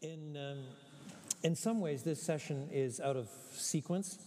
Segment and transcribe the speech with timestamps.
[0.00, 0.58] In, um,
[1.42, 4.18] in some ways, this session is out of sequence.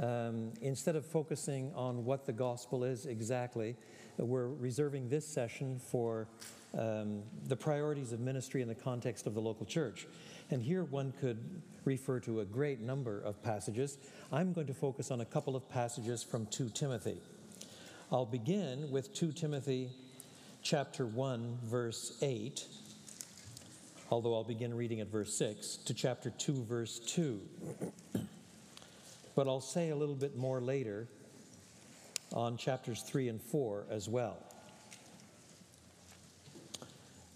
[0.00, 3.76] Um, instead of focusing on what the gospel is exactly,
[4.18, 6.26] we're reserving this session for
[6.76, 10.08] um, the priorities of ministry in the context of the local church.
[10.50, 11.38] And here one could
[11.84, 13.98] refer to a great number of passages.
[14.32, 17.18] I'm going to focus on a couple of passages from 2 Timothy.
[18.10, 19.90] I'll begin with 2 Timothy
[20.60, 22.66] chapter 1 verse 8
[24.14, 27.40] although I'll begin reading at verse 6, to chapter 2, verse 2.
[29.34, 31.08] but I'll say a little bit more later
[32.32, 34.36] on chapters 3 and 4 as well.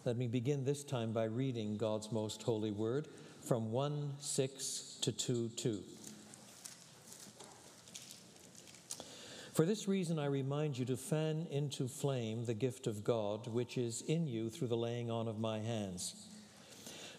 [0.04, 3.08] Let me begin this time by reading God's most holy word
[3.42, 5.82] from 1 6 to 2 2.
[9.52, 13.76] For this reason, I remind you to fan into flame the gift of God which
[13.76, 16.14] is in you through the laying on of my hands.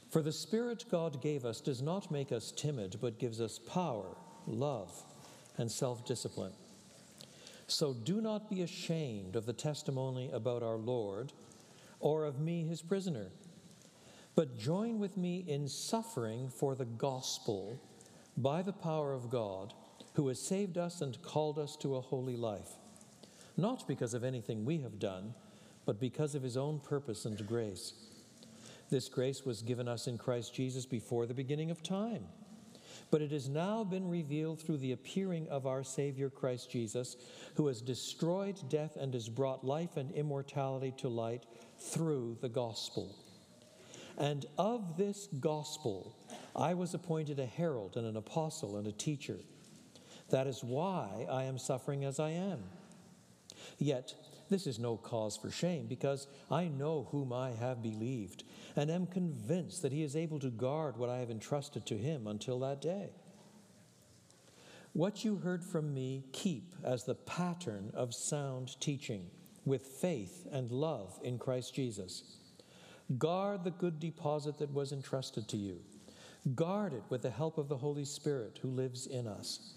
[0.09, 4.15] For the Spirit God gave us does not make us timid, but gives us power,
[4.47, 4.91] love,
[5.57, 6.53] and self discipline.
[7.67, 11.31] So do not be ashamed of the testimony about our Lord
[11.99, 13.27] or of me, his prisoner,
[14.35, 17.79] but join with me in suffering for the gospel
[18.35, 19.73] by the power of God,
[20.13, 22.77] who has saved us and called us to a holy life,
[23.57, 25.35] not because of anything we have done,
[25.85, 27.93] but because of his own purpose and grace
[28.89, 32.25] this grace was given us in Christ Jesus before the beginning of time.
[33.11, 37.17] But it has now been revealed through the appearing of our Savior Christ Jesus,
[37.55, 41.45] who has destroyed death and has brought life and immortality to light
[41.79, 43.15] through the gospel.
[44.17, 46.15] And of this gospel
[46.55, 49.37] I was appointed a herald and an apostle and a teacher.
[50.29, 52.59] That is why I am suffering as I am.
[53.77, 54.13] Yet
[54.49, 58.43] this is no cause for shame, because I know whom I have believed,
[58.75, 62.27] and am convinced that he is able to guard what I have entrusted to him
[62.27, 63.09] until that day.
[64.93, 69.27] What you heard from me, keep as the pattern of sound teaching,
[69.65, 72.37] with faith and love in Christ Jesus.
[73.17, 75.79] Guard the good deposit that was entrusted to you.
[76.55, 79.73] Guard it with the help of the Holy Spirit who lives in us.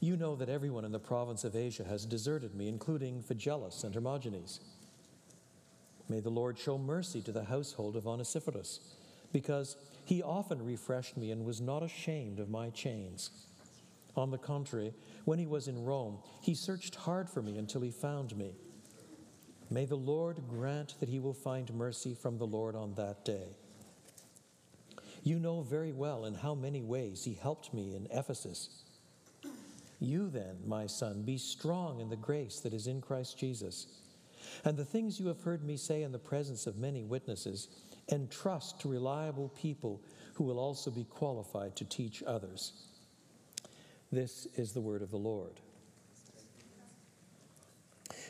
[0.00, 3.94] You know that everyone in the province of Asia has deserted me, including Phygelus and
[3.94, 4.60] Hermogenes.
[6.08, 8.80] May the Lord show mercy to the household of Onesiphorus,
[9.32, 13.30] because he often refreshed me and was not ashamed of my chains.
[14.16, 14.92] On the contrary,
[15.24, 18.54] when he was in Rome, he searched hard for me until he found me.
[19.70, 23.56] May the Lord grant that he will find mercy from the Lord on that day.
[25.22, 28.84] You know very well in how many ways he helped me in Ephesus
[30.04, 33.86] you then, my son, be strong in the grace that is in Christ Jesus.
[34.64, 37.68] And the things you have heard me say in the presence of many witnesses,
[38.10, 40.00] entrust to reliable people
[40.34, 42.72] who will also be qualified to teach others.
[44.12, 45.60] This is the word of the Lord.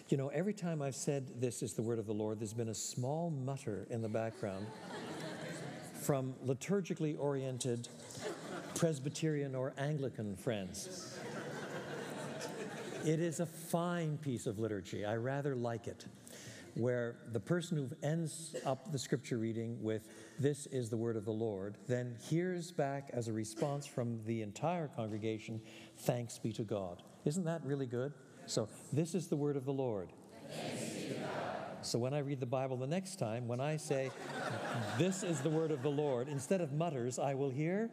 [0.09, 2.69] You know, every time I've said this is the word of the Lord, there's been
[2.69, 4.67] a small mutter in the background
[6.03, 7.89] from liturgically oriented
[8.75, 11.19] Presbyterian or Anglican friends.
[13.05, 15.05] It is a fine piece of liturgy.
[15.05, 16.07] I rather like it,
[16.73, 21.27] where the person who ends up the scripture reading with, This is the word of
[21.27, 25.61] the Lord, then hears back as a response from the entire congregation,
[25.99, 27.03] Thanks be to God.
[27.27, 28.15] Isn't that really good?
[28.47, 30.11] So, this is the word of the Lord.
[31.83, 34.11] So, when I read the Bible the next time, when I say,
[34.97, 37.91] This is the word of the Lord, instead of mutters, I will hear,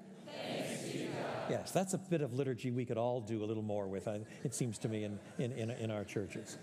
[1.49, 4.55] Yes, that's a bit of liturgy we could all do a little more with, it
[4.55, 6.57] seems to me, in, in, in, in our churches.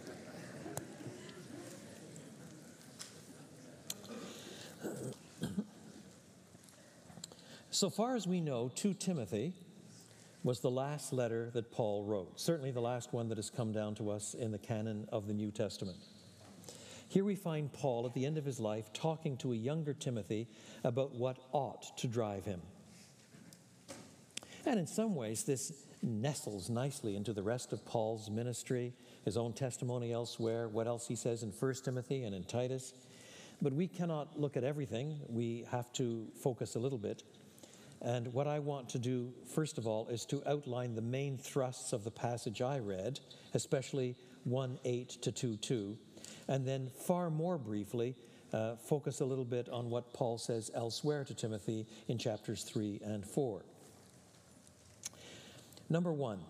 [7.71, 9.53] So far as we know, 2 Timothy
[10.43, 13.94] was the last letter that Paul wrote, certainly the last one that has come down
[13.97, 15.97] to us in the canon of the New Testament.
[17.09, 20.49] Here we find Paul at the end of his life talking to a younger Timothy
[20.82, 22.61] about what ought to drive him.
[24.69, 25.73] And in some ways, this
[26.03, 28.93] nestles nicely into the rest of Paul's ministry,
[29.25, 32.93] his own testimony elsewhere, what else he says in 1 Timothy and in Titus.
[33.62, 35.20] But we cannot look at everything.
[35.26, 37.23] We have to focus a little bit.
[38.03, 41.94] And what I want to do, first of all, is to outline the main thrusts
[41.94, 43.20] of the passage I read,
[43.55, 45.99] especially 1 8 to 2 2,
[46.47, 48.17] and then far more briefly,
[48.53, 53.00] uh, focus a little bit on what Paul says elsewhere to Timothy in chapters 3
[53.03, 53.65] and 4.
[55.90, 56.40] Number one,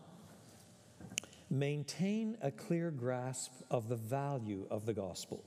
[1.50, 5.44] maintain a clear grasp of the value of the gospel.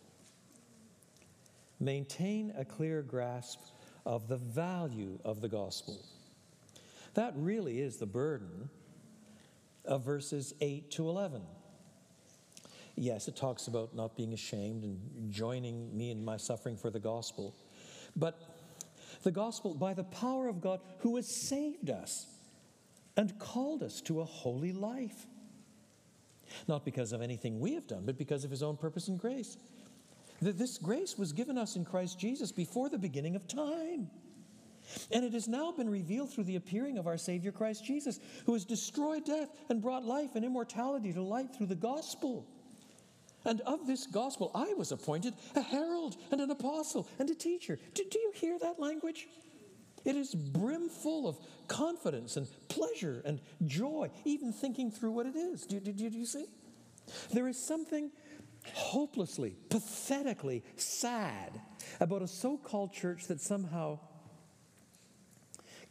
[1.81, 3.59] maintain a clear grasp
[4.05, 5.99] of the value of the gospel.
[7.15, 8.69] That really is the burden
[9.83, 11.41] of verses 8 to 11.
[12.95, 16.99] Yes, it talks about not being ashamed and joining me in my suffering for the
[16.99, 17.55] gospel.
[18.15, 18.39] But
[19.23, 22.27] the gospel, by the power of God who has saved us
[23.17, 25.27] and called us to a holy life.
[26.67, 29.57] Not because of anything we have done, but because of his own purpose and grace.
[30.41, 34.09] That this grace was given us in Christ Jesus before the beginning of time.
[35.11, 38.53] And it has now been revealed through the appearing of our Savior Christ Jesus, who
[38.53, 42.45] has destroyed death and brought life and immortality to light through the gospel.
[43.45, 47.79] And of this gospel, I was appointed a herald and an apostle and a teacher.
[47.93, 49.27] Do, do you hear that language?
[50.03, 51.37] It is brimful of
[51.71, 55.65] confidence and pleasure and joy, even thinking through what it is.
[55.65, 56.45] Do, do, do, do you see?
[57.33, 58.11] There is something
[58.73, 61.59] hopelessly, pathetically sad
[61.99, 63.99] about a so called church that somehow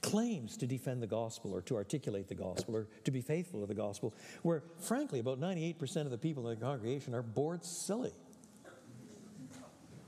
[0.03, 3.67] claims to defend the gospel or to articulate the gospel or to be faithful to
[3.67, 8.13] the gospel, where frankly, about 98% of the people in the congregation are bored silly.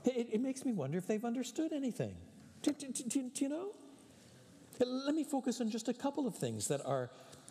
[0.05, 2.15] It, it makes me wonder if they've understood anything.
[2.61, 3.71] Do, do, do, do, you know?
[4.87, 7.09] Let me focus on just a couple of things that are,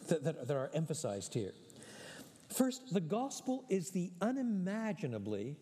[0.09, 1.53] that, that, that are emphasized here.
[2.49, 5.57] First, the gospel is the unimaginably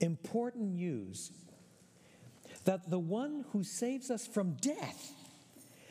[0.00, 1.30] important news
[2.64, 5.12] that the one who saves us from death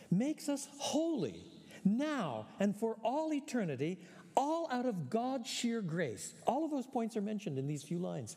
[0.09, 1.45] makes us holy
[1.83, 3.97] now and for all eternity,
[4.35, 6.33] all out of God's sheer grace.
[6.45, 8.35] All of those points are mentioned in these few lines.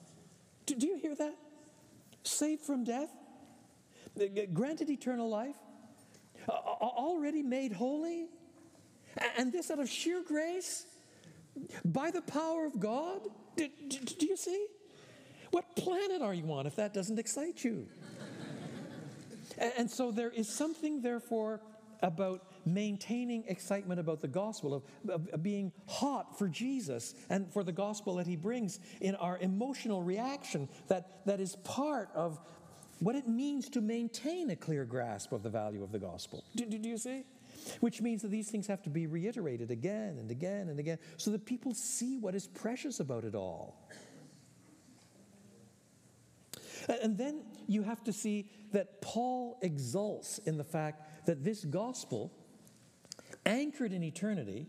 [0.67, 1.35] Do, do you hear that?
[2.23, 3.11] Saved from death,
[4.53, 5.57] granted eternal life,
[6.49, 8.27] already made holy,
[9.39, 10.87] and this out of sheer grace
[11.85, 13.21] by the power of God.
[13.57, 14.67] Do, do, do you see?
[15.51, 17.87] What planet are you on if that doesn't excite you?
[19.79, 21.61] And so there is something, therefore,
[22.03, 27.73] about maintaining excitement about the gospel, of, of, being hot for Jesus and for the
[27.73, 32.41] gospel that he brings in our emotional reaction that, that is part of
[33.01, 36.45] what it means to maintain a clear grasp of the value of the gospel.
[36.55, 37.25] Do, do, do you see?
[37.81, 41.31] Which means that these things have to be reiterated again and again and again so
[41.31, 43.89] that people see what is precious about it all.
[47.03, 52.33] And then you have to see that Paul exults in the fact that this gospel,
[53.47, 54.67] anchored in eternity,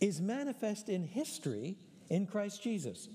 [0.00, 1.76] is manifest in history
[2.10, 3.08] in Christ Jesus.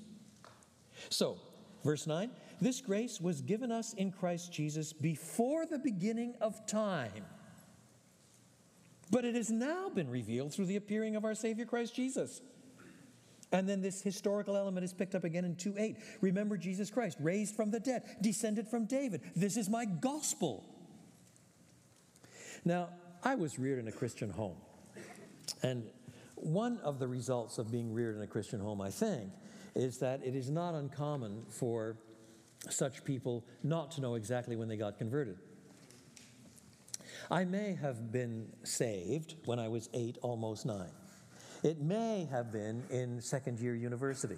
[1.09, 1.37] So,
[1.83, 2.29] verse 9
[2.61, 7.25] this grace was given us in Christ Jesus before the beginning of time.
[9.11, 12.41] But it has now been revealed through the appearing of our Savior Christ Jesus.
[13.51, 15.97] And then this historical element is picked up again in 2 8.
[16.21, 19.21] Remember Jesus Christ, raised from the dead, descended from David.
[19.35, 20.65] This is my gospel.
[22.65, 22.89] Now,
[23.23, 24.57] I was reared in a Christian home.
[25.61, 25.83] And
[26.35, 29.31] one of the results of being reared in a Christian home, I think,
[29.75, 31.97] is that it is not uncommon for
[32.69, 35.37] such people not to know exactly when they got converted.
[37.29, 40.91] I may have been saved when I was eight, almost nine.
[41.63, 44.37] It may have been in second year university.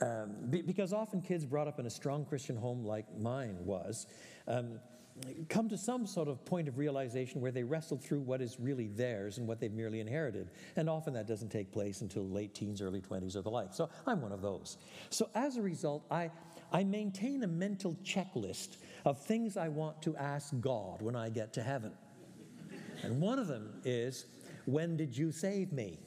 [0.00, 4.06] Um, be, because often kids brought up in a strong Christian home like mine was
[4.46, 4.78] um,
[5.48, 8.86] come to some sort of point of realization where they wrestle through what is really
[8.88, 10.50] theirs and what they've merely inherited.
[10.76, 13.74] And often that doesn't take place until late teens, early 20s, or the like.
[13.74, 14.78] So I'm one of those.
[15.10, 16.30] So as a result, I,
[16.72, 21.52] I maintain a mental checklist of things I want to ask God when I get
[21.54, 21.92] to heaven.
[23.02, 24.26] And one of them is,
[24.66, 25.98] When did you save me?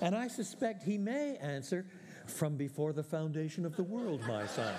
[0.00, 1.86] and I suspect he may answer,
[2.26, 4.74] From before the foundation of the world, my son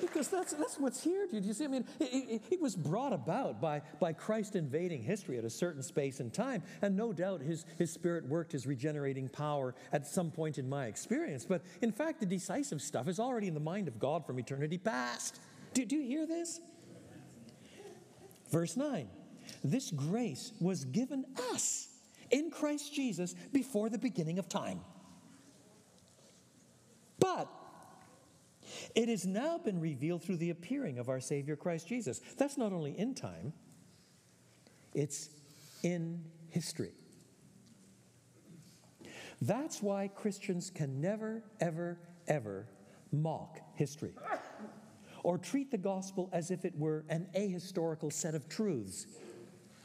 [0.00, 1.26] because that's, that's what's here.
[1.30, 1.64] Did you see?
[1.64, 5.50] I mean, it, it, it, was brought about by, by Christ invading history at a
[5.50, 6.62] certain space and time.
[6.82, 10.86] And no doubt his, his spirit worked his regenerating power at some point in my
[10.86, 11.44] experience.
[11.44, 14.78] But in fact, the decisive stuff is already in the mind of God from eternity
[14.78, 15.40] past.
[15.74, 16.60] Do, do you hear this?
[18.50, 19.08] Verse 9
[19.62, 21.88] This grace was given us
[22.30, 24.80] in Christ Jesus before the beginning of time.
[27.18, 27.48] But
[28.94, 32.20] it has now been revealed through the appearing of our Savior Christ Jesus.
[32.36, 33.52] That's not only in time,
[34.94, 35.30] it's
[35.82, 36.92] in history.
[39.40, 42.66] That's why Christians can never, ever, ever
[43.12, 44.12] mock history
[45.22, 49.06] or treat the gospel as if it were an ahistorical set of truths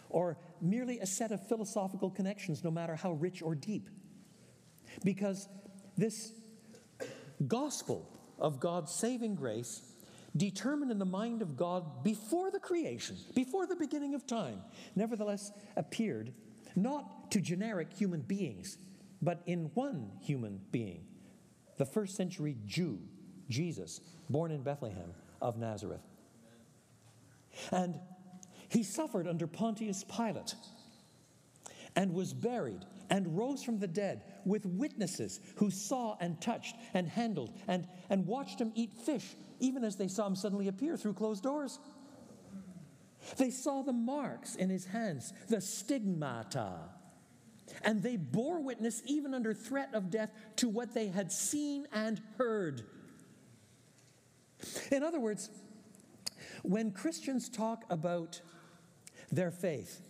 [0.09, 3.89] or merely a set of philosophical connections, no matter how rich or deep.
[5.03, 5.47] Because
[5.97, 6.33] this
[7.47, 8.07] gospel
[8.39, 9.81] of God's saving grace,
[10.35, 14.61] determined in the mind of God before the creation, before the beginning of time,
[14.95, 16.33] nevertheless appeared
[16.75, 18.77] not to generic human beings,
[19.21, 21.05] but in one human being,
[21.77, 22.99] the first century Jew,
[23.49, 26.01] Jesus, born in Bethlehem of Nazareth.
[27.71, 27.99] And
[28.69, 30.55] he suffered under Pontius Pilate
[31.95, 37.07] and was buried and rose from the dead with witnesses who saw and touched and
[37.07, 41.13] handled and, and watched him eat fish, even as they saw him suddenly appear through
[41.13, 41.79] closed doors.
[43.37, 46.75] They saw the marks in his hands, the stigmata,
[47.83, 52.21] and they bore witness, even under threat of death, to what they had seen and
[52.37, 52.83] heard.
[54.91, 55.49] In other words,
[56.63, 58.41] when Christians talk about
[59.31, 60.01] their faith,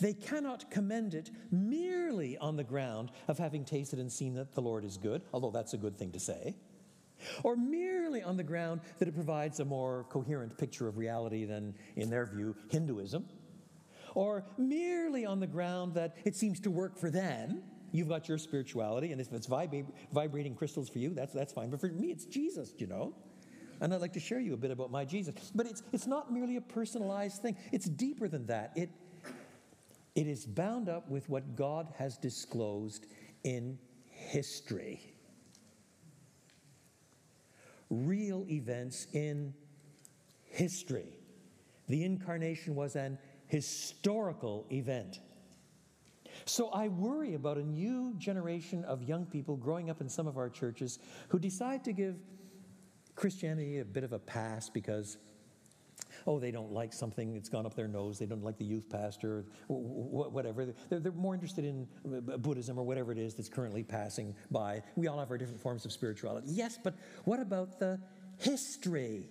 [0.00, 4.62] they cannot commend it merely on the ground of having tasted and seen that the
[4.62, 6.54] Lord is good, although that's a good thing to say,
[7.42, 11.74] or merely on the ground that it provides a more coherent picture of reality than,
[11.96, 13.26] in their view, Hinduism,
[14.14, 17.62] or merely on the ground that it seems to work for them.
[17.92, 21.70] You've got your spirituality, and if it's vib- vibrating crystals for you, that's, that's fine.
[21.70, 23.14] But for me, it's Jesus, you know?
[23.80, 25.34] And I'd like to share you a bit about my Jesus.
[25.54, 28.72] But it's, it's not merely a personalized thing, it's deeper than that.
[28.74, 28.90] It,
[30.16, 33.06] it is bound up with what God has disclosed
[33.44, 35.14] in history.
[37.90, 39.54] Real events in
[40.42, 41.12] history.
[41.88, 45.20] The incarnation was an historical event.
[46.46, 50.38] So I worry about a new generation of young people growing up in some of
[50.38, 52.16] our churches who decide to give
[53.14, 55.18] Christianity a bit of a pass because
[56.26, 58.88] oh, they don't like something that's gone up their nose, they don't like the youth
[58.90, 60.74] pastor, whatever.
[60.88, 64.82] They're, they're, more interested in uh, Buddhism or whatever it is that's currently passing by.
[64.96, 66.48] We all have our different forms of spirituality.
[66.50, 68.00] Yes, but what about the
[68.38, 69.30] history?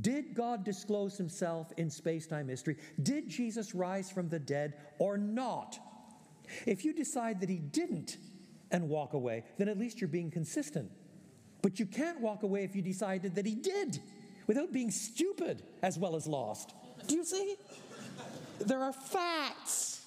[0.00, 2.76] Did God disclose himself in space time history?
[3.02, 5.78] Did Jesus rise from the dead or not?
[6.66, 8.16] If you decide that he didn't
[8.70, 10.90] and walk away, then at least you're being consistent.
[11.62, 14.00] But you can't walk away if you decided that he did
[14.46, 16.74] without being stupid as well as lost.
[17.06, 17.56] Do you see?
[18.60, 20.04] There are facts,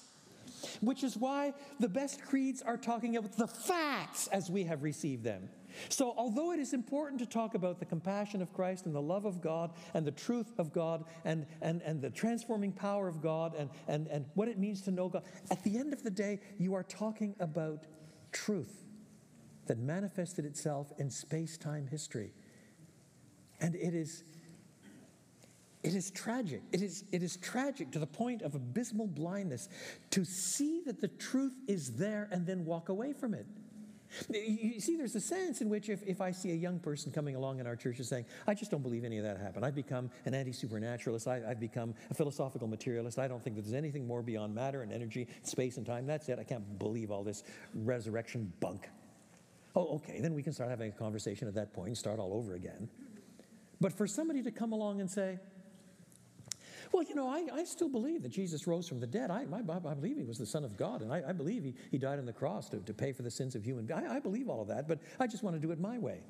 [0.80, 5.24] which is why the best creeds are talking about the facts as we have received
[5.24, 5.48] them.
[5.90, 9.24] So, although it is important to talk about the compassion of Christ and the love
[9.24, 13.54] of God and the truth of God and, and, and the transforming power of God
[13.56, 16.40] and, and, and what it means to know God, at the end of the day,
[16.58, 17.84] you are talking about
[18.32, 18.84] truth
[19.66, 22.32] that manifested itself in space time history.
[23.60, 24.24] And it is,
[25.82, 26.62] it is tragic.
[26.72, 29.68] It is, it is tragic to the point of abysmal blindness
[30.10, 33.46] to see that the truth is there and then walk away from it.
[34.30, 37.36] You see, there's a sense in which if, if I see a young person coming
[37.36, 39.64] along in our church and saying, I just don't believe any of that happened.
[39.66, 41.28] I've become an anti supernaturalist.
[41.28, 43.18] I've become a philosophical materialist.
[43.18, 46.06] I don't think that there's anything more beyond matter and energy, space and time.
[46.06, 46.38] That's it.
[46.38, 48.88] I can't believe all this resurrection bunk.
[49.76, 52.32] Oh, okay, then we can start having a conversation at that point and start all
[52.32, 52.88] over again.
[53.80, 55.38] But for somebody to come along and say,
[56.92, 59.30] well, you know, I, I still believe that Jesus rose from the dead.
[59.30, 61.74] I, I, I believe he was the Son of God, and I, I believe he,
[61.90, 64.02] he died on the cross to, to pay for the sins of human beings.
[64.08, 66.20] I, I believe all of that, but I just want to do it my way.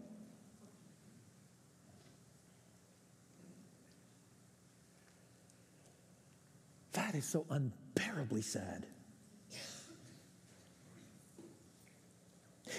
[6.93, 8.85] That is so unbearably sad.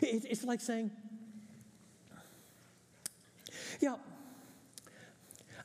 [0.02, 0.92] It, it's like saying,
[3.80, 3.96] yeah,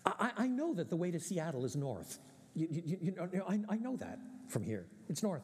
[0.06, 2.18] I, I, know that the way to Seattle is north.
[2.54, 4.18] You, you, you know, I, I, know that
[4.48, 4.86] from here.
[5.08, 5.42] It's north.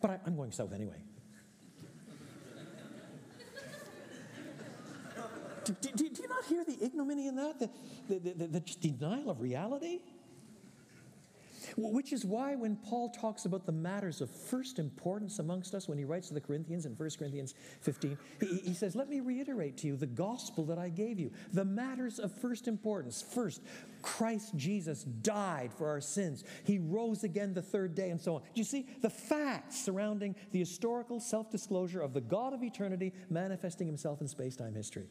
[0.00, 1.02] But I, I'm going south anyway.
[5.64, 7.58] do, do, do, you not hear the ignominy in that?
[7.58, 7.68] The,
[8.08, 10.00] the, the, the denial of reality?
[11.76, 15.98] Which is why when Paul talks about the matters of first importance amongst us, when
[15.98, 19.76] he writes to the Corinthians in 1 Corinthians 15, he, he says, Let me reiterate
[19.78, 23.22] to you the gospel that I gave you, the matters of first importance.
[23.22, 23.62] First,
[24.02, 26.44] Christ Jesus died for our sins.
[26.64, 28.42] He rose again the third day, and so on.
[28.42, 33.12] Do you see the facts surrounding the historical self disclosure of the God of eternity
[33.30, 35.08] manifesting himself in space time history?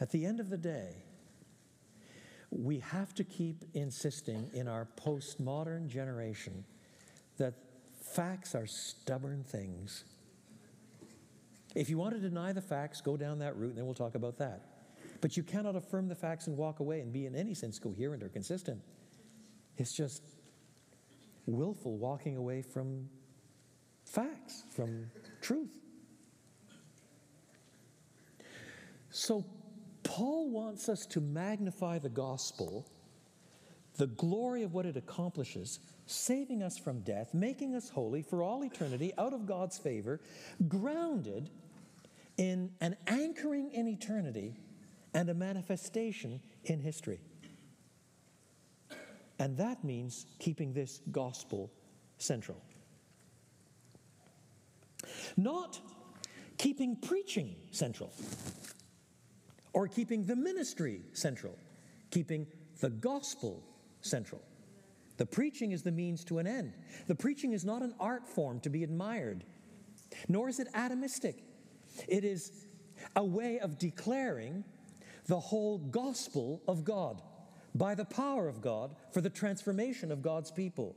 [0.00, 1.04] At the end of the day,
[2.54, 6.64] we have to keep insisting in our postmodern generation
[7.38, 7.54] that
[8.14, 10.04] facts are stubborn things.
[11.74, 14.14] If you want to deny the facts, go down that route and then we'll talk
[14.14, 14.66] about that.
[15.20, 18.22] But you cannot affirm the facts and walk away and be in any sense coherent
[18.22, 18.80] or consistent.
[19.76, 20.22] It's just
[21.46, 23.08] willful walking away from
[24.04, 25.70] facts, from truth.
[29.10, 29.44] So,
[30.14, 32.86] Paul wants us to magnify the gospel,
[33.96, 38.62] the glory of what it accomplishes, saving us from death, making us holy for all
[38.62, 40.20] eternity out of God's favor,
[40.68, 41.50] grounded
[42.36, 44.54] in an anchoring in eternity
[45.14, 47.18] and a manifestation in history.
[49.40, 51.72] And that means keeping this gospel
[52.18, 52.62] central.
[55.36, 55.80] Not
[56.56, 58.12] keeping preaching central
[59.74, 61.58] or keeping the ministry central,
[62.10, 62.46] keeping
[62.80, 63.62] the gospel
[64.00, 64.40] central.
[65.16, 66.74] The preaching is the means to an end.
[67.06, 69.44] The preaching is not an art form to be admired,
[70.28, 71.42] nor is it atomistic.
[72.08, 72.66] It is
[73.14, 74.64] a way of declaring
[75.26, 77.22] the whole gospel of God
[77.74, 80.96] by the power of God for the transformation of God's people.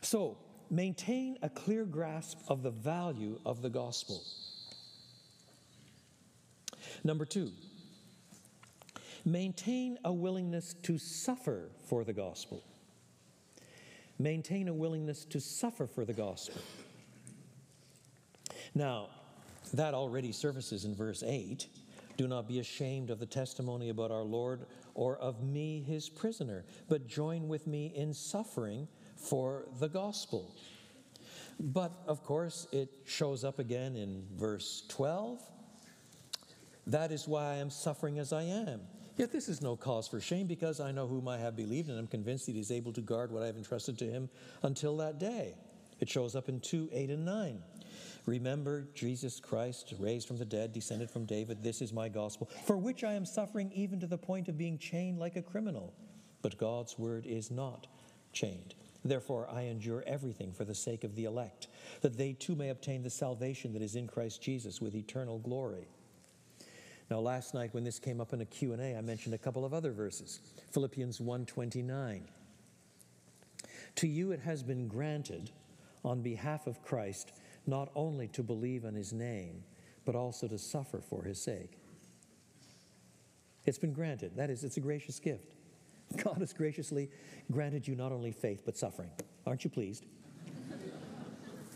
[0.00, 0.38] So,
[0.70, 4.22] maintain a clear grasp of the value of the gospel.
[7.04, 7.52] Number two,
[9.26, 12.64] maintain a willingness to suffer for the gospel.
[14.18, 16.60] Maintain a willingness to suffer for the gospel.
[18.74, 19.10] Now,
[19.74, 21.66] that already surfaces in verse 8.
[22.16, 26.64] Do not be ashamed of the testimony about our Lord or of me, his prisoner,
[26.88, 30.54] but join with me in suffering for the gospel.
[31.58, 35.40] But of course, it shows up again in verse 12.
[36.86, 38.80] That is why I am suffering as I am.
[39.16, 41.96] Yet this is no cause for shame, because I know whom I have believed, and
[41.96, 44.28] I am convinced that he is able to guard what I have entrusted to him
[44.62, 45.54] until that day.
[46.00, 47.62] It shows up in 2 8 and 9.
[48.26, 51.62] Remember Jesus Christ, raised from the dead, descended from David.
[51.62, 54.78] This is my gospel, for which I am suffering even to the point of being
[54.78, 55.94] chained like a criminal.
[56.42, 57.86] But God's word is not
[58.32, 58.74] chained.
[59.04, 61.68] Therefore, I endure everything for the sake of the elect,
[62.00, 65.86] that they too may obtain the salvation that is in Christ Jesus with eternal glory.
[67.10, 69.74] Now, last night when this came up in a Q&A, I mentioned a couple of
[69.74, 70.40] other verses.
[70.72, 72.22] Philippians 1:29.
[73.96, 75.50] To you it has been granted
[76.04, 77.32] on behalf of Christ
[77.66, 79.62] not only to believe in his name,
[80.04, 81.78] but also to suffer for his sake.
[83.64, 84.36] It's been granted.
[84.36, 85.54] That is, it's a gracious gift.
[86.22, 87.10] God has graciously
[87.50, 89.10] granted you not only faith, but suffering.
[89.46, 90.04] Aren't you pleased?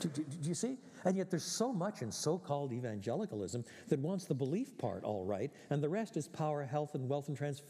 [0.00, 0.76] do, do, do, you see?
[1.04, 5.24] And yet there's so much in so called evangelicalism that wants the belief part all
[5.24, 7.62] right, and the rest is power, health, and wealth, and trans-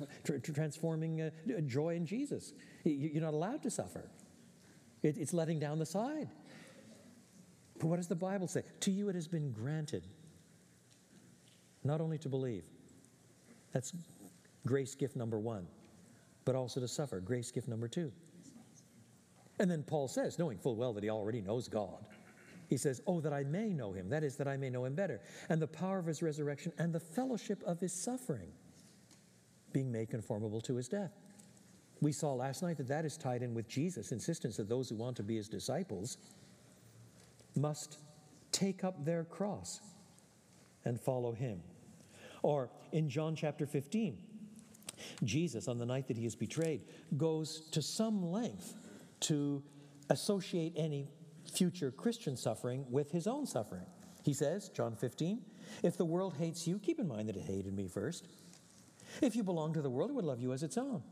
[0.43, 1.31] transforming uh,
[1.67, 2.55] joy in Jesus.
[2.85, 4.11] You're not allowed to suffer,
[5.03, 6.29] it, it's letting down the side.
[7.79, 8.63] But what does the Bible say?
[8.81, 10.05] To you it has been granted
[11.85, 12.65] not only to believe,
[13.73, 13.93] that's
[14.67, 15.67] grace gift number one,
[16.45, 18.11] but also to suffer, grace gift number two.
[19.61, 22.05] And then Paul says, knowing full well that he already knows God,
[22.69, 24.95] he says, Oh, that I may know him, that is, that I may know him
[24.95, 28.53] better, and the power of his resurrection and the fellowship of his suffering,
[29.73, 31.13] being made conformable to his death.
[32.01, 34.97] We saw last night that that is tied in with Jesus' insistence that those who
[34.97, 36.19] want to be his disciples
[37.57, 37.99] must
[38.53, 39.81] take up their cross
[40.85, 41.61] and follow him.
[42.43, 44.17] Or in John chapter 15,
[45.25, 46.85] Jesus, on the night that he is betrayed,
[47.17, 48.75] goes to some length
[49.21, 49.63] to
[50.11, 51.09] associate any
[51.59, 53.87] future Christian suffering with his own suffering.
[54.23, 55.41] He says, John 15,
[55.83, 58.29] if the world hates you, keep in mind that it hated me first.
[59.21, 61.03] If you belong to the world, it would love you as its own.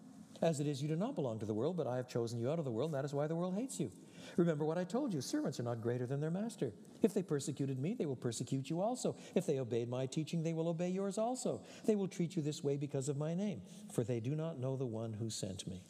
[0.43, 2.49] As it is, you do not belong to the world, but I have chosen you
[2.49, 2.93] out of the world.
[2.93, 3.91] That is why the world hates you.
[4.37, 6.73] Remember what I told you servants are not greater than their master.
[7.03, 9.17] If they persecuted me, they will persecute you also.
[9.35, 11.63] If they obeyed my teaching, they will obey yours also.
[11.87, 14.77] They will treat you this way because of my name, for they do not know
[14.77, 15.83] the one who sent me.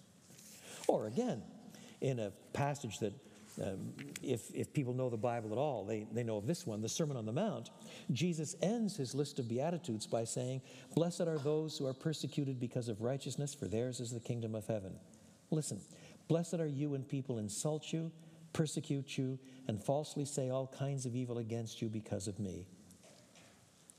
[0.86, 1.42] Or again,
[2.00, 3.12] in a passage that
[3.62, 3.92] um,
[4.22, 6.88] if, if people know the Bible at all, they, they know of this one, the
[6.88, 7.70] Sermon on the Mount.
[8.12, 10.60] Jesus ends his list of Beatitudes by saying,
[10.94, 14.66] Blessed are those who are persecuted because of righteousness, for theirs is the kingdom of
[14.66, 14.94] heaven.
[15.50, 15.80] Listen,
[16.28, 18.10] blessed are you when people insult you,
[18.52, 19.38] persecute you,
[19.68, 22.66] and falsely say all kinds of evil against you because of me.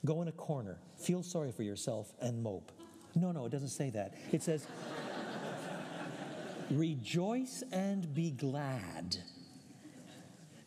[0.05, 2.71] Go in a corner, feel sorry for yourself, and mope.
[3.15, 4.13] No, no, it doesn't say that.
[4.31, 4.67] It says,
[6.69, 9.17] Rejoice and be glad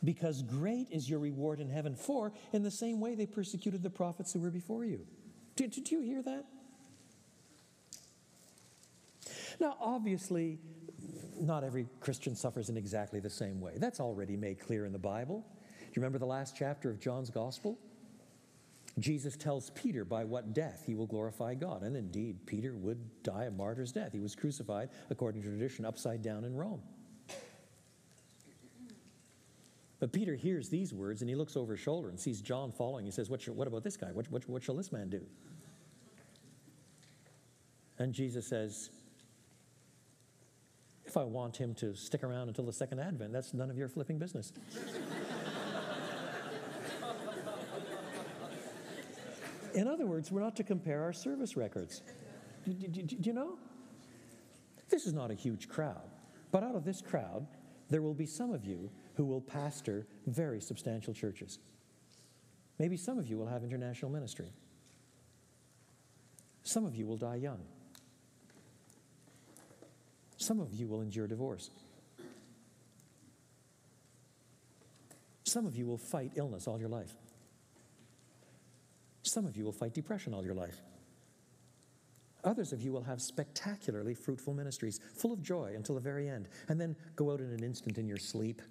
[0.05, 1.95] because great is your reward in heaven.
[1.95, 5.07] For in the same way they persecuted the prophets who were before you.
[5.57, 6.47] Did, did you hear that?
[9.61, 10.59] Now, obviously,
[11.39, 13.75] not every Christian suffers in exactly the same way.
[13.77, 15.45] That's already made clear in the Bible.
[15.81, 17.79] Do you remember the last chapter of John's Gospel?
[18.99, 21.83] Jesus tells Peter by what death he will glorify God.
[21.83, 24.13] And indeed, Peter would die a martyr's death.
[24.13, 26.83] He was crucified, according to tradition, upside down in Rome.
[30.01, 33.05] But Peter hears these words and he looks over his shoulder and sees John following.
[33.05, 34.09] He says, What, what about this guy?
[34.13, 35.21] What, what, what shall this man do?
[37.99, 38.89] And Jesus says,
[41.05, 43.89] If I want him to stick around until the second advent, that's none of your
[43.89, 44.55] flipping business.
[49.75, 52.03] In other words, we're not to compare our service records.
[52.65, 53.59] Do, do, do, you know?
[54.89, 56.11] This is not a huge crowd,
[56.51, 57.47] but out of this crowd,
[57.89, 61.59] there will be some of you who will pastor very substantial churches.
[62.79, 64.51] Maybe some of you will have international ministry.
[66.63, 67.61] Some of you will die young.
[70.39, 71.69] Some of you will endure divorce.
[75.45, 77.13] Some of you will fight illness all your life.
[79.23, 80.81] Some of you will fight depression all your life.
[82.43, 86.49] Others of you will have spectacularly fruitful ministries, full of joy until the very end,
[86.71, 88.63] and then go out in an instant in your sleep.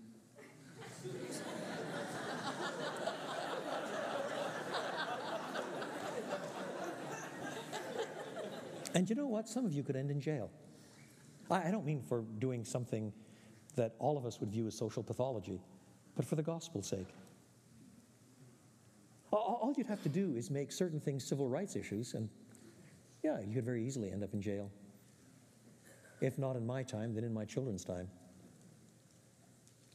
[8.94, 9.48] and you know what?
[9.48, 10.50] Some of you could end in jail.
[11.52, 13.12] I don't mean for doing something
[13.76, 15.60] that all of us would view as social pathology,
[16.16, 17.08] but for the gospel's sake.
[19.32, 22.30] All you'd have to do is make certain things civil rights issues, and
[23.24, 24.70] yeah, you could very easily end up in jail.
[26.22, 28.10] If not in my time, then in my children's time.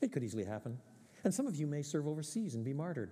[0.00, 0.78] It could easily happen.
[1.24, 3.10] And some of you may serve overseas and be martyred.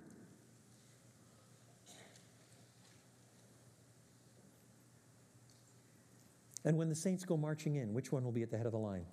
[6.65, 8.73] And when the saints go marching in, which one will be at the head of
[8.73, 9.05] the line?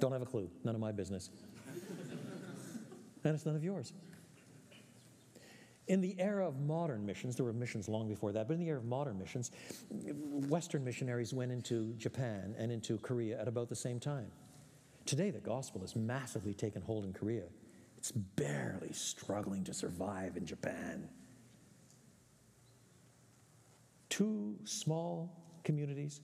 [0.00, 0.48] Don't have a clue.
[0.64, 1.30] None of my business.
[3.24, 3.92] and it's none of yours.
[5.88, 8.68] In the era of modern missions, there were missions long before that, but in the
[8.68, 9.50] era of modern missions,
[9.90, 14.30] Western missionaries went into Japan and into Korea at about the same time.
[15.08, 17.44] Today, the gospel has massively taken hold in Korea.
[17.96, 21.08] It's barely struggling to survive in Japan.
[24.10, 26.20] Two small communities,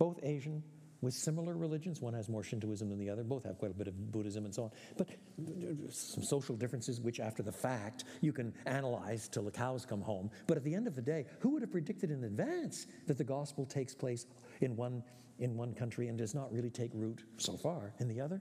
[0.00, 0.64] both Asian,
[1.00, 2.00] with similar religions.
[2.00, 3.22] One has more Shintoism than the other.
[3.22, 4.70] Both have quite a bit of Buddhism and so on.
[4.96, 5.10] But
[5.90, 10.28] some social differences, which after the fact you can analyze till the cows come home.
[10.48, 13.22] But at the end of the day, who would have predicted in advance that the
[13.22, 14.26] gospel takes place
[14.60, 15.04] in one,
[15.38, 18.40] in one country and does not really take root so far in the other?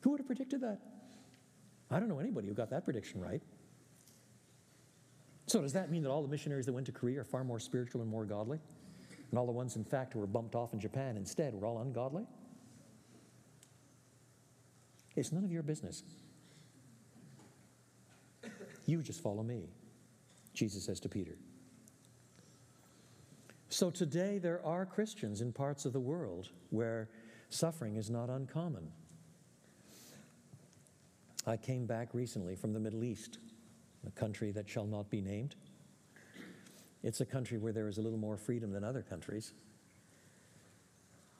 [0.00, 0.80] Who would have predicted that?
[1.90, 3.42] I don't know anybody who got that prediction right.
[5.46, 7.60] So, does that mean that all the missionaries that went to Korea are far more
[7.60, 8.58] spiritual and more godly?
[9.30, 11.80] And all the ones, in fact, who were bumped off in Japan instead were all
[11.80, 12.24] ungodly?
[15.14, 16.02] It's none of your business.
[18.86, 19.68] You just follow me,
[20.54, 21.36] Jesus says to Peter.
[23.72, 27.08] So today there are Christians in parts of the world where
[27.48, 28.92] suffering is not uncommon.
[31.46, 33.38] I came back recently from the Middle East,
[34.06, 35.54] a country that shall not be named.
[37.02, 39.54] It's a country where there is a little more freedom than other countries.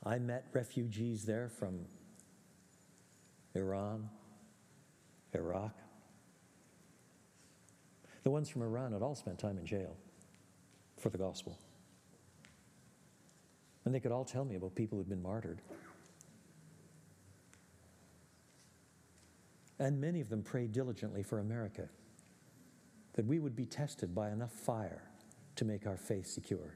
[0.03, 1.81] I met refugees there from
[3.55, 4.09] Iran,
[5.35, 5.77] Iraq.
[8.23, 9.99] The ones from Iran had all spent time in jail
[10.97, 11.59] for the gospel.
[13.85, 15.61] And they could all tell me about people who'd been martyred.
[19.79, 21.89] And many of them prayed diligently for America,
[23.15, 25.03] that we would be tested by enough fire
[25.57, 26.75] to make our faith secure.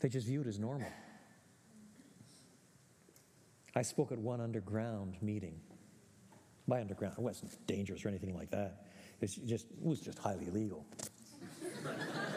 [0.00, 0.88] They just view it as normal.
[3.74, 5.60] I spoke at one underground meeting.
[6.66, 8.84] By underground, it wasn't dangerous or anything like that.
[9.20, 10.84] It's just, it was just highly illegal.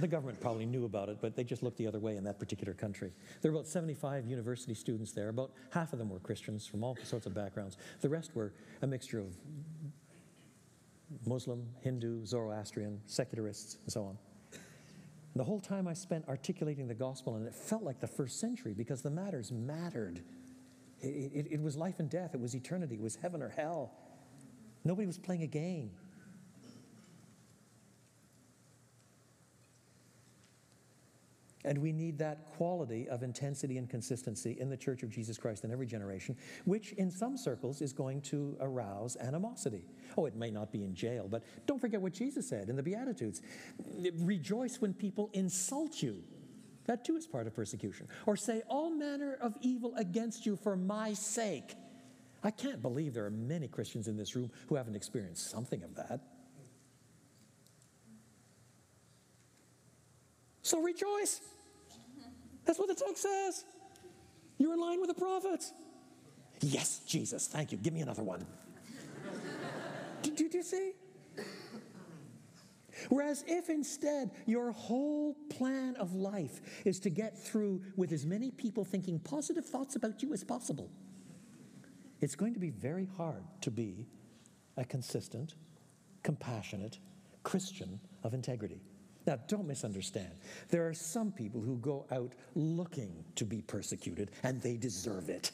[0.00, 2.38] the government probably knew about it, but they just looked the other way in that
[2.38, 3.12] particular country.
[3.42, 5.28] There were about 75 university students there.
[5.28, 7.76] About half of them were Christians from all sorts of backgrounds.
[8.00, 8.52] The rest were
[8.82, 9.36] a mixture of
[11.26, 14.18] Muslim, Hindu, Zoroastrian, secularists, and so on.
[15.36, 18.72] The whole time I spent articulating the gospel, and it felt like the first century
[18.72, 20.22] because the matters mattered.
[21.00, 23.92] It, it, it was life and death, it was eternity, it was heaven or hell.
[24.84, 25.90] Nobody was playing a game.
[31.64, 35.64] And we need that quality of intensity and consistency in the Church of Jesus Christ
[35.64, 39.84] in every generation, which in some circles is going to arouse animosity.
[40.18, 42.82] Oh, it may not be in jail, but don't forget what Jesus said in the
[42.82, 43.40] Beatitudes
[44.18, 46.22] Rejoice when people insult you.
[46.86, 48.08] That too is part of persecution.
[48.26, 51.74] Or say all manner of evil against you for my sake.
[52.42, 55.94] I can't believe there are many Christians in this room who haven't experienced something of
[55.94, 56.20] that.
[60.60, 61.40] So rejoice.
[62.64, 63.64] That's what the text says.
[64.58, 65.72] You're in line with the prophets.
[66.60, 67.78] Yes, Jesus, thank you.
[67.78, 68.46] Give me another one.
[70.22, 70.92] did, did you see?
[73.08, 78.50] Whereas if instead your whole plan of life is to get through with as many
[78.50, 80.90] people thinking positive thoughts about you as possible,
[82.20, 84.06] it's going to be very hard to be
[84.76, 85.54] a consistent,
[86.22, 86.98] compassionate
[87.42, 88.80] Christian of integrity.
[89.26, 90.34] Now, don't misunderstand.
[90.68, 95.50] There are some people who go out looking to be persecuted, and they deserve it.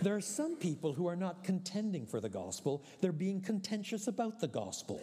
[0.00, 4.38] there are some people who are not contending for the gospel, they're being contentious about
[4.38, 5.00] the gospel.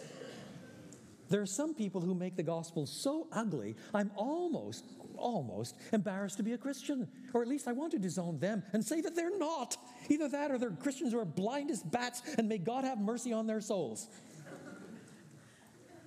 [1.28, 4.84] There are some people who make the gospel so ugly, I'm almost,
[5.22, 7.08] almost embarrassed to be a Christian.
[7.32, 9.76] Or at least I want to disown them and say that they're not.
[10.08, 13.32] Either that or they're Christians who are blind as bats, and may God have mercy
[13.32, 14.08] on their souls.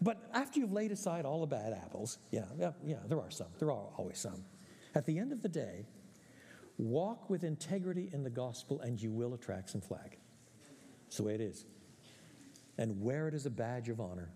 [0.01, 3.47] But after you've laid aside all the bad apples, yeah, yeah, yeah, there are some.
[3.57, 4.43] There are always some.
[4.93, 5.87] At the end of the day,
[6.77, 10.17] walk with integrity in the gospel and you will attract some flag.
[11.05, 11.65] That's the way it is.
[12.77, 14.29] And wear it as a badge of honor.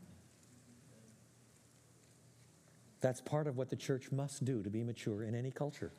[3.02, 5.92] That's part of what the church must do to be mature in any culture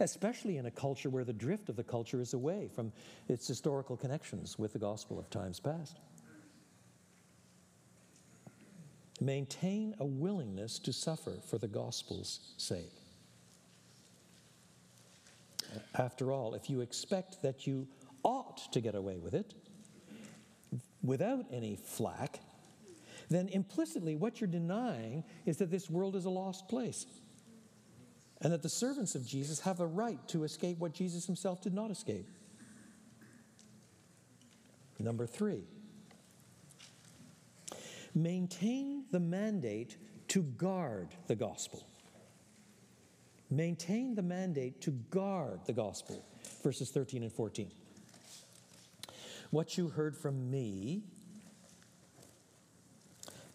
[0.00, 2.92] especially in a culture where the drift of the culture is away from
[3.28, 5.98] its historical connections with the gospel of times past.
[9.20, 12.92] Maintain a willingness to suffer for the gospel's sake.
[15.94, 17.86] After all, if you expect that you
[18.24, 19.54] ought to get away with it
[21.02, 22.40] without any flack,
[23.32, 27.06] then implicitly what you're denying is that this world is a lost place
[28.42, 31.72] and that the servants of Jesus have a right to escape what Jesus himself did
[31.72, 32.28] not escape.
[34.98, 35.64] Number three,
[38.14, 39.96] maintain the mandate
[40.28, 41.86] to guard the gospel.
[43.50, 46.24] Maintain the mandate to guard the gospel,
[46.62, 47.70] verses 13 and 14.
[49.50, 51.02] What you heard from me,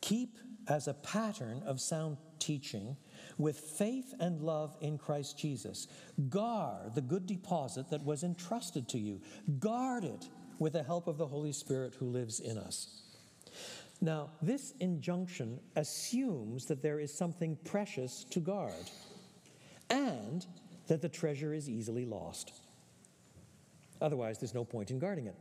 [0.07, 0.37] keep
[0.69, 2.95] as a pattern of sound teaching
[3.37, 5.87] with faith and love in Christ Jesus.
[6.29, 9.19] Guard the good deposit that was entrusted to you.
[9.59, 13.01] Guard it with the help of the Holy Spirit who lives in us.
[13.99, 18.89] Now, this injunction assumes that there is something precious to guard
[19.89, 20.45] and
[20.87, 22.53] that the treasure is easily lost.
[23.99, 25.35] Otherwise, there's no point in guarding it.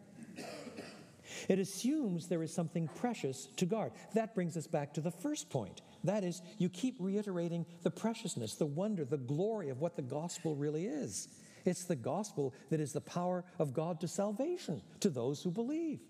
[1.49, 3.93] It assumes there is something precious to guard.
[4.15, 8.55] That brings us back to the first point that is, you keep reiterating the preciousness,
[8.55, 11.29] the wonder, the glory of what the gospel really is.
[11.65, 16.01] It's the gospel that is the power of God to salvation to those who believe.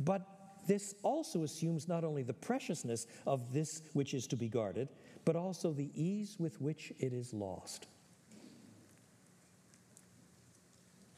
[0.00, 0.26] But
[0.66, 4.88] this also assumes not only the preciousness of this which is to be guarded,
[5.24, 7.86] but also the ease with which it is lost.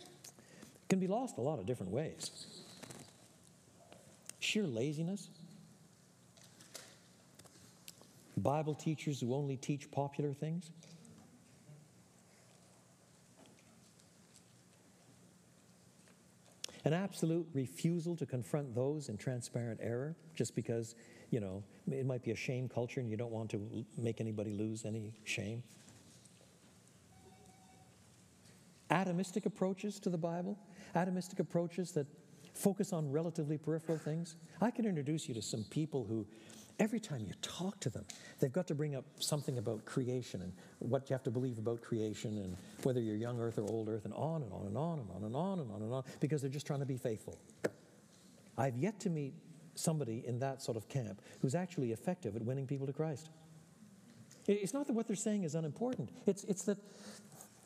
[0.00, 2.30] It can be lost a lot of different ways.
[4.48, 5.28] Sheer laziness,
[8.38, 10.70] Bible teachers who only teach popular things?
[16.86, 20.94] An absolute refusal to confront those in transparent error just because,
[21.28, 24.52] you know, it might be a shame culture and you don't want to make anybody
[24.52, 25.62] lose any shame.
[28.90, 30.58] Atomistic approaches to the Bible,
[30.96, 32.06] atomistic approaches that
[32.58, 34.36] focus on relatively peripheral things.
[34.60, 36.26] I can introduce you to some people who
[36.80, 38.04] Every time you talk to them,
[38.38, 41.82] they've got to bring up something about creation and what you have to believe about
[41.82, 45.00] creation and whether you're young earth or old earth and on and on and on
[45.00, 47.36] and on and on and on and on because they're just trying to be faithful.
[48.56, 49.34] I've yet to meet
[49.74, 53.30] somebody in that sort of camp who's actually effective at winning people to Christ.
[54.46, 56.10] It's not that what they're saying is unimportant.
[56.26, 56.78] It's, it's, that,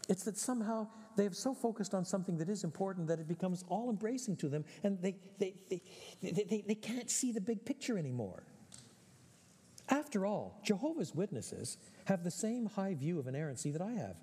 [0.09, 3.65] it's that somehow they have so focused on something that is important that it becomes
[3.69, 5.81] all embracing to them and they, they, they,
[6.23, 8.43] they, they, can't see the big picture anymore.
[9.89, 14.17] After all, Jehovah's Witnesses have the same high view of inerrancy that I have.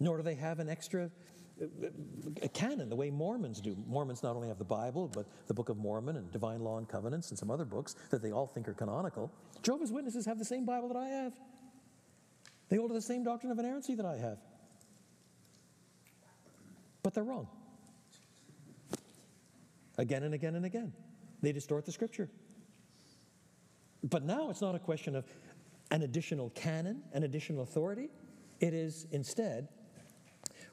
[0.00, 1.10] Nor do they have an extra
[1.60, 3.76] uh, canon the way Mormons do.
[3.86, 6.88] Mormons not only have the Bible, but the Book of Mormon and Divine Law and
[6.88, 9.32] Covenants and some other books that they all think are canonical.
[9.62, 11.32] Jehovah's Witnesses have the same Bible that I have.
[12.68, 14.38] They hold to the same doctrine of inerrancy that I have.
[17.02, 17.48] But they're wrong.
[19.98, 20.92] Again and again and again.
[21.42, 22.28] They distort the scripture.
[24.02, 25.24] But now it's not a question of
[25.90, 28.08] an additional canon, an additional authority.
[28.60, 29.68] It is instead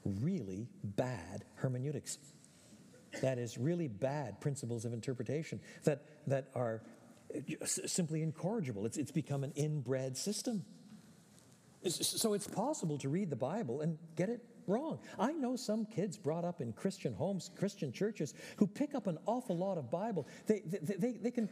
[0.05, 2.17] really bad hermeneutics.
[3.21, 6.81] That is, really bad principles of interpretation that, that are
[7.63, 8.85] simply incorrigible.
[8.85, 10.65] It's, it's become an inbred system.
[11.89, 14.99] So it's possible to read the Bible and get it wrong.
[15.19, 19.17] I know some kids brought up in Christian homes, Christian churches, who pick up an
[19.25, 20.27] awful lot of Bible.
[20.47, 21.49] They, they, they, they can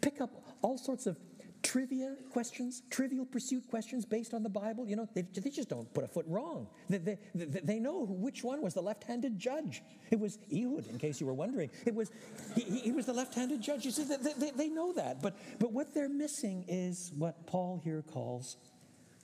[0.00, 0.30] pick up
[0.62, 1.18] all sorts of
[1.62, 4.86] trivia questions, trivial pursuit questions based on the Bible.
[4.86, 6.68] You know, they, they just don't put a foot wrong.
[6.88, 9.82] They, they, they know which one was the left handed judge.
[10.10, 11.70] It was Ehud, in case you were wondering.
[11.86, 12.10] It was,
[12.54, 13.84] he, he was the left handed judge.
[13.84, 15.22] You see, they, they, they know that.
[15.22, 18.56] But, but what they're missing is what Paul here calls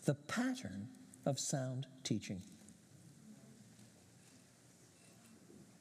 [0.06, 0.88] the pattern
[1.26, 2.40] of sound teaching.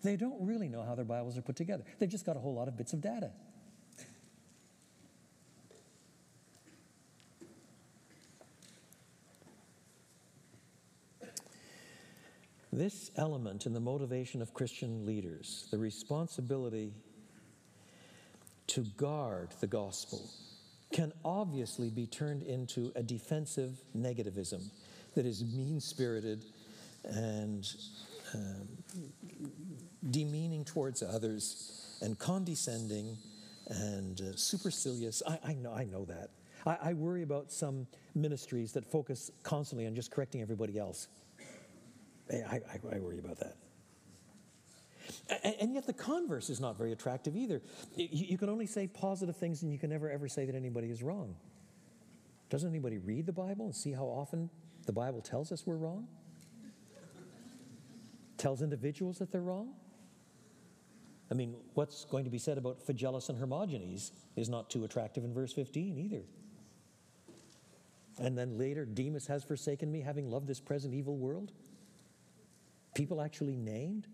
[0.03, 1.83] They don't really know how their Bibles are put together.
[1.97, 3.31] They've just got a whole lot of bits of data.
[12.71, 16.93] This element in the motivation of Christian leaders, the responsibility
[18.67, 20.29] to guard the gospel,
[20.91, 24.69] can obviously be turned into a defensive negativism
[25.15, 26.45] that is mean spirited
[27.03, 27.67] and
[28.33, 28.67] um,
[30.09, 33.17] demeaning towards others and condescending
[33.67, 35.23] and uh, supercilious.
[35.27, 36.29] I, I, know, I know that.
[36.65, 41.07] I, I worry about some ministries that focus constantly on just correcting everybody else.
[42.31, 42.61] I, I,
[42.95, 43.55] I worry about that.
[45.43, 47.61] And yet, the converse is not very attractive either.
[47.95, 51.03] You can only say positive things, and you can never ever say that anybody is
[51.03, 51.35] wrong.
[52.49, 54.49] Doesn't anybody read the Bible and see how often
[54.85, 56.07] the Bible tells us we're wrong?
[58.37, 59.73] Tells individuals that they're wrong?
[61.31, 65.23] I mean, what's going to be said about Phygelus and Hermogenes is not too attractive
[65.23, 66.21] in verse 15 either.
[68.19, 71.51] And then later, Demas has forsaken me, having loved this present evil world
[72.95, 74.07] people actually named?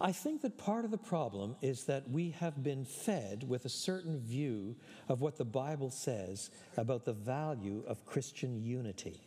[0.00, 3.68] I think that part of the problem is that we have been fed with a
[3.68, 4.76] certain view
[5.08, 9.20] of what the Bible says about the value of Christian unity.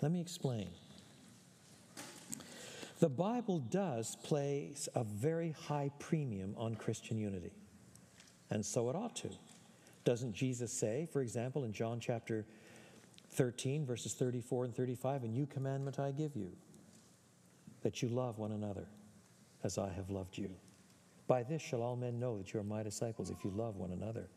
[0.00, 0.68] Let me explain.
[3.00, 7.52] The Bible does place a very high premium on Christian unity,
[8.50, 9.30] and so it ought to.
[10.04, 12.44] Doesn't Jesus say, for example, in John chapter
[13.32, 16.50] 13, verses 34 and 35, a new commandment I give you,
[17.82, 18.86] that you love one another
[19.64, 20.50] as I have loved you.
[21.26, 23.90] By this shall all men know that you are my disciples if you love one
[23.90, 24.28] another.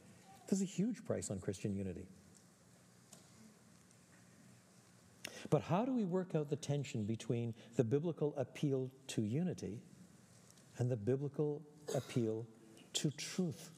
[0.47, 2.07] There's a huge price on Christian unity.
[5.49, 9.81] But how do we work out the tension between the biblical appeal to unity
[10.77, 11.61] and the biblical
[11.95, 12.45] appeal
[12.93, 13.71] to truth?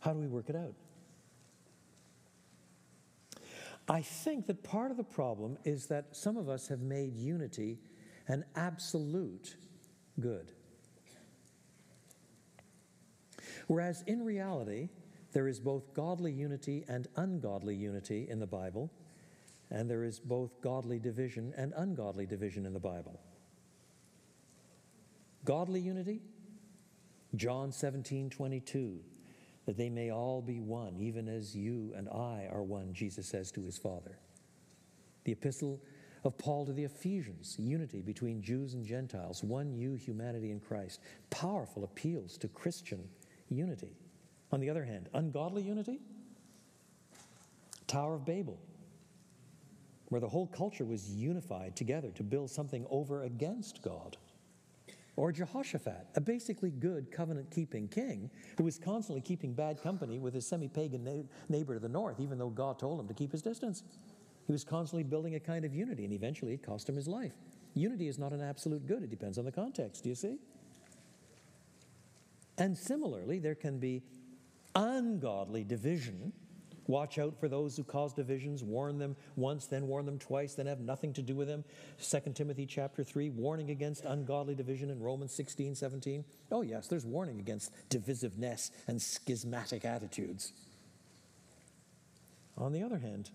[0.00, 0.74] How do we work it out?
[3.88, 7.78] I think that part of the problem is that some of us have made unity
[8.28, 9.56] an absolute
[10.20, 10.52] good.
[13.66, 14.88] Whereas in reality,
[15.32, 18.90] there is both godly unity and ungodly unity in the Bible,
[19.70, 23.20] and there is both godly division and ungodly division in the Bible.
[25.44, 26.20] Godly unity,
[27.34, 29.00] John 17 22
[29.66, 33.50] that they may all be one, even as you and I are one, Jesus says
[33.52, 34.18] to his Father.
[35.24, 35.80] The epistle
[36.24, 41.00] of Paul to the Ephesians, unity between Jews and Gentiles, one new humanity in Christ,
[41.30, 43.08] powerful appeals to Christian
[43.48, 43.96] unity.
[44.50, 46.00] On the other hand, ungodly unity,
[47.86, 48.58] Tower of Babel,
[50.08, 54.16] where the whole culture was unified together to build something over against God.
[55.16, 60.32] Or Jehoshaphat, a basically good covenant keeping king who was constantly keeping bad company with
[60.32, 63.42] his semi pagan neighbor to the north, even though God told him to keep his
[63.42, 63.82] distance.
[64.46, 67.34] He was constantly building a kind of unity, and eventually it cost him his life.
[67.74, 70.38] Unity is not an absolute good, it depends on the context, do you see?
[72.58, 74.02] And similarly, there can be
[74.74, 76.32] ungodly division
[76.86, 78.64] Watch out for those who cause divisions.
[78.64, 81.64] Warn them once, then warn them twice, then have nothing to do with them.
[82.02, 86.24] 2 Timothy chapter 3, warning against ungodly division in Romans 16, 17.
[86.50, 90.52] Oh, yes, there's warning against divisiveness and schismatic attitudes.
[92.58, 93.30] On the other hand,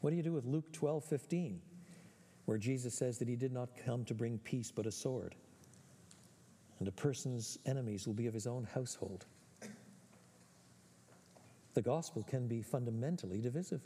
[0.00, 1.60] what do you do with Luke 12, 15,
[2.46, 5.34] where Jesus says that he did not come to bring peace but a sword?
[6.78, 9.26] And a person's enemies will be of his own household.
[11.80, 13.80] The gospel can be fundamentally divisive.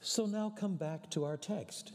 [0.00, 1.92] So now come back to our text.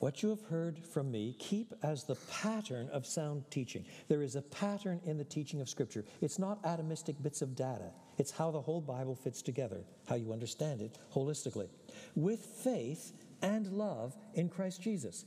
[0.00, 3.86] What you have heard from me, keep as the pattern of sound teaching.
[4.08, 6.04] There is a pattern in the teaching of Scripture.
[6.20, 10.34] It's not atomistic bits of data, it's how the whole Bible fits together, how you
[10.34, 11.68] understand it holistically,
[12.14, 15.24] with faith and love in Christ Jesus.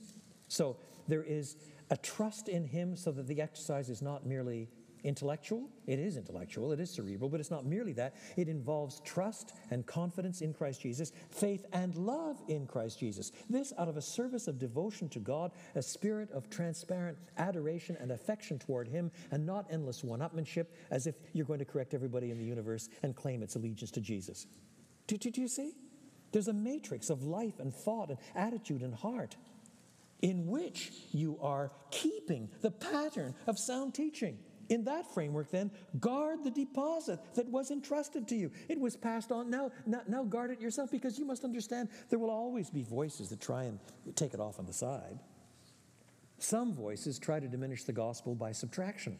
[0.47, 0.77] So
[1.07, 1.55] there is
[1.89, 4.69] a trust in Him so that the exercise is not merely
[5.03, 5.69] intellectual.
[5.85, 8.15] It is intellectual, it is cerebral, but it's not merely that.
[8.35, 13.31] It involves trust and confidence in Christ Jesus, faith and love in Christ Jesus.
[13.49, 18.11] This out of a service of devotion to God, a spirit of transparent adoration and
[18.11, 22.31] affection toward Him, and not endless one upmanship as if you're going to correct everybody
[22.31, 24.47] in the universe and claim its allegiance to Jesus.
[25.07, 25.73] Do, do, do you see?
[26.33, 29.37] There's a matrix of life and thought and attitude and heart
[30.21, 34.37] in which you are keeping the pattern of sound teaching.
[34.69, 38.51] In that framework, then, guard the deposit that was entrusted to you.
[38.67, 39.49] It was passed on.
[39.49, 43.29] Now, now, now, guard it yourself because you must understand there will always be voices
[43.29, 43.79] that try and
[44.15, 45.19] take it off on the side.
[46.39, 49.17] Some voices try to diminish the gospel by subtraction.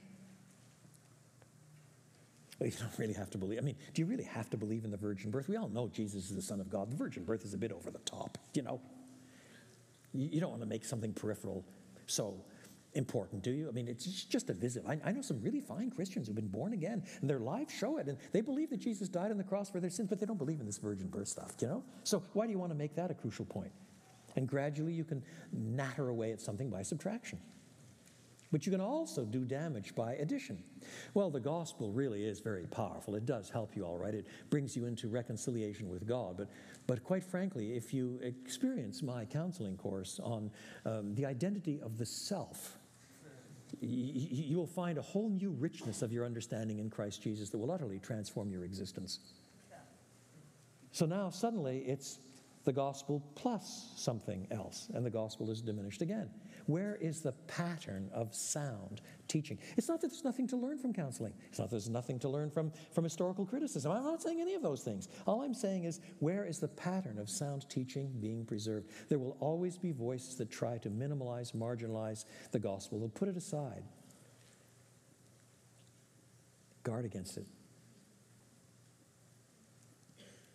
[2.59, 3.59] Well, you don't really have to believe.
[3.59, 5.47] I mean, do you really have to believe in the virgin birth?
[5.47, 6.91] We all know Jesus is the Son of God.
[6.91, 8.81] The virgin birth is a bit over the top, you know.
[10.13, 11.65] You, don't want to make something peripheral
[12.07, 12.43] so
[12.93, 13.67] important, do you?
[13.67, 14.83] I mean, it's just a visit.
[14.87, 17.97] I, I, know some really fine Christians who've been born again, and their lives show
[17.97, 20.25] it, and they believe that Jesus died on the cross for their sins, but they
[20.25, 21.83] don't believe in this virgin birth stuff, you know?
[22.03, 23.71] So why do you want to make that a crucial point?
[24.35, 27.39] And gradually you can natter away at something by subtraction.
[28.51, 30.63] But you can also do damage by addition.
[31.13, 33.15] Well, the gospel really is very powerful.
[33.15, 34.13] It does help you, all right.
[34.13, 36.37] It brings you into reconciliation with God.
[36.37, 36.47] But,
[36.87, 40.49] but quite frankly, if you experience my counseling course on
[40.85, 42.77] um, the identity of the self,
[43.81, 47.71] you will find a whole new richness of your understanding in Christ Jesus that will
[47.71, 49.19] utterly transform your existence.
[50.91, 52.19] So now suddenly it's
[52.63, 56.29] the gospel plus something else, and the gospel is diminished again.
[56.67, 59.57] Where is the pattern of sound teaching?
[59.77, 61.33] It's not that there's nothing to learn from counseling.
[61.49, 63.91] It's not that there's nothing to learn from, from historical criticism.
[63.91, 65.07] I'm not saying any of those things.
[65.25, 68.89] All I'm saying is, where is the pattern of sound teaching being preserved?
[69.07, 72.99] There will always be voices that try to minimalize, marginalize the gospel.
[72.99, 73.83] They'll put it aside.
[76.83, 77.45] Guard against it.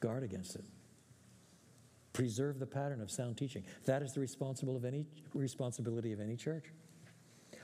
[0.00, 0.64] Guard against it.
[2.12, 3.64] Preserve the pattern of sound teaching.
[3.86, 6.64] That is the responsible of any, responsibility of any church.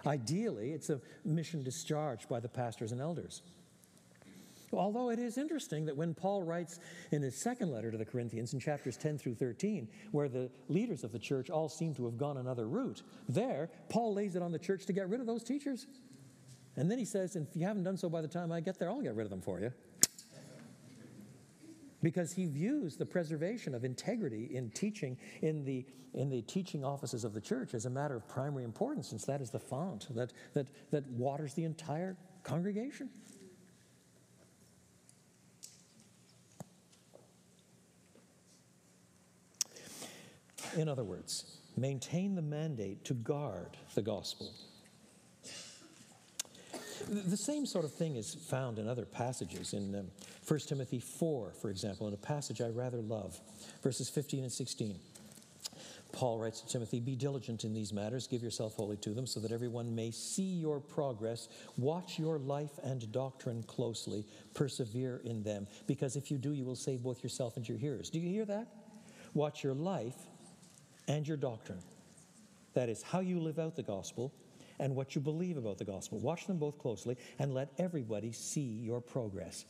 [0.06, 3.42] Ideally, it's a mission discharged by the pastors and elders.
[4.72, 6.78] Although it is interesting that when Paul writes
[7.10, 11.04] in his second letter to the Corinthians in chapters 10 through 13, where the leaders
[11.04, 14.52] of the church all seem to have gone another route, there, Paul lays it on
[14.52, 15.86] the church to get rid of those teachers.
[16.76, 18.90] And then he says, if you haven't done so by the time I get there,
[18.90, 19.72] I'll get rid of them for you
[22.02, 25.84] because he views the preservation of integrity in teaching in the,
[26.14, 29.40] in the teaching offices of the church as a matter of primary importance, since that
[29.40, 33.08] is the font that, that, that waters the entire congregation.
[40.76, 44.52] In other words, maintain the mandate to guard the gospel.
[47.06, 49.72] The same sort of thing is found in other passages.
[49.72, 50.06] In um,
[50.46, 53.38] 1 Timothy 4, for example, in a passage I rather love,
[53.82, 54.98] verses 15 and 16.
[56.12, 59.40] Paul writes to Timothy, Be diligent in these matters, give yourself wholly to them, so
[59.40, 61.48] that everyone may see your progress.
[61.76, 66.76] Watch your life and doctrine closely, persevere in them, because if you do, you will
[66.76, 68.10] save both yourself and your hearers.
[68.10, 68.66] Do you hear that?
[69.34, 70.16] Watch your life
[71.06, 71.80] and your doctrine.
[72.74, 74.32] That is, how you live out the gospel
[74.78, 76.18] and what you believe about the gospel.
[76.18, 79.64] Watch them both closely and let everybody see your progress.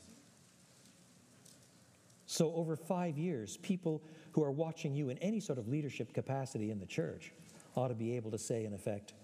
[2.27, 4.03] So, over five years, people
[4.33, 7.33] who are watching you in any sort of leadership capacity in the church
[7.75, 9.15] ought to be able to say, in effect,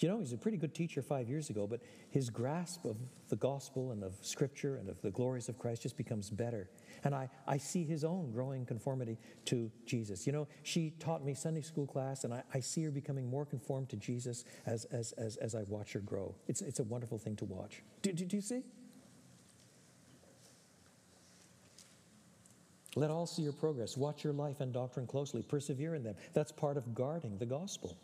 [0.00, 1.80] you know, he's a pretty good teacher five years ago, but
[2.10, 2.96] his grasp of
[3.28, 6.68] the gospel and of scripture and of the glories of Christ just becomes better.
[7.04, 10.26] And I, I see his own growing conformity to Jesus.
[10.26, 13.44] You know, she taught me Sunday school class, and I, I see her becoming more
[13.44, 16.34] conformed to Jesus as, as, as, as I watch her grow.
[16.48, 17.82] It's, it's a wonderful thing to watch.
[18.02, 18.62] Do, do, do you see?
[22.96, 23.96] Let all see your progress.
[23.96, 25.42] Watch your life and doctrine closely.
[25.42, 26.14] Persevere in them.
[26.32, 27.96] That's part of guarding the gospel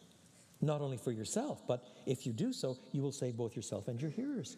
[0.61, 4.01] not only for yourself, but if you do so, you will save both yourself and
[4.01, 4.57] your hearers.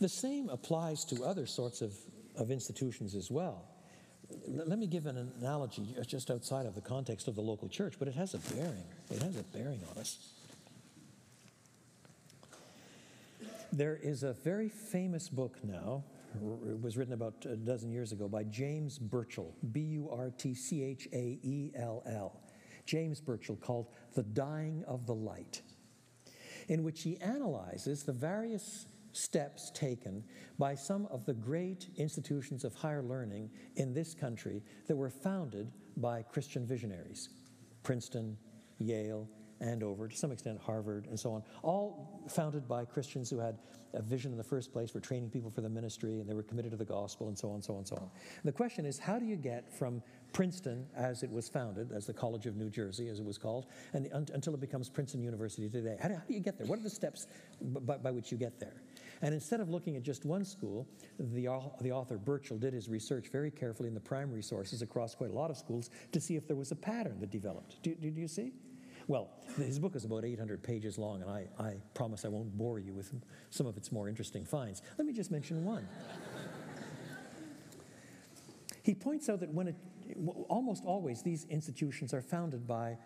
[0.00, 1.94] The same applies to other sorts of,
[2.36, 3.64] of institutions as well.
[4.48, 7.94] Let me give an analogy uh, just outside of the context of the local church,
[7.98, 8.84] but it has a bearing.
[9.10, 10.32] It has a bearing on us.
[13.72, 16.04] There is a very famous book now
[16.34, 20.54] It was written about a dozen years ago by James Burtchaell, B U R T
[20.54, 22.40] C H A E L L.
[22.86, 25.62] James Burtchaell, called The Dying of the Light,
[26.68, 30.24] in which he analyzes the various steps taken
[30.58, 35.70] by some of the great institutions of higher learning in this country that were founded
[35.96, 37.28] by Christian visionaries
[37.84, 38.36] Princeton,
[38.78, 39.28] Yale,
[39.64, 43.58] Andover, to some extent Harvard, and so on, all founded by Christians who had
[43.94, 46.42] a vision in the first place for training people for the ministry, and they were
[46.42, 48.02] committed to the gospel, and so on, so on, so on.
[48.02, 50.02] And the question is, how do you get from
[50.32, 53.66] Princeton, as it was founded, as the College of New Jersey, as it was called,
[53.92, 55.96] and un- until it becomes Princeton University today?
[56.00, 56.66] How do, how do, you get there?
[56.66, 57.28] What are the steps
[57.60, 58.82] by, by which you get there?
[59.22, 60.88] And instead of looking at just one school,
[61.18, 61.48] the,
[61.80, 65.34] the author Burtchaell did his research very carefully in the primary sources across quite a
[65.34, 67.80] lot of schools to see if there was a pattern that developed.
[67.82, 68.52] Do, do, do you see?
[69.06, 72.78] Well, his book is about 800 pages long, and I, I promise I won't bore
[72.78, 73.12] you with
[73.50, 74.82] some of its more interesting finds.
[74.96, 75.86] Let me just mention one.
[78.82, 79.76] he points out that when it,
[80.48, 82.96] almost always these institutions are founded by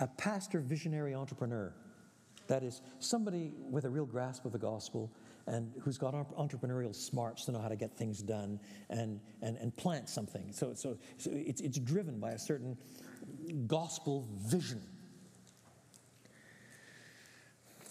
[0.00, 1.72] a pastor visionary entrepreneur.
[2.48, 5.12] That is, somebody with a real grasp of the gospel
[5.46, 8.58] and who's got entrepreneurial smarts to know how to get things done
[8.88, 10.52] and, and, and plant something.
[10.52, 12.76] So, so, so it's, it's driven by a certain
[13.68, 14.82] gospel vision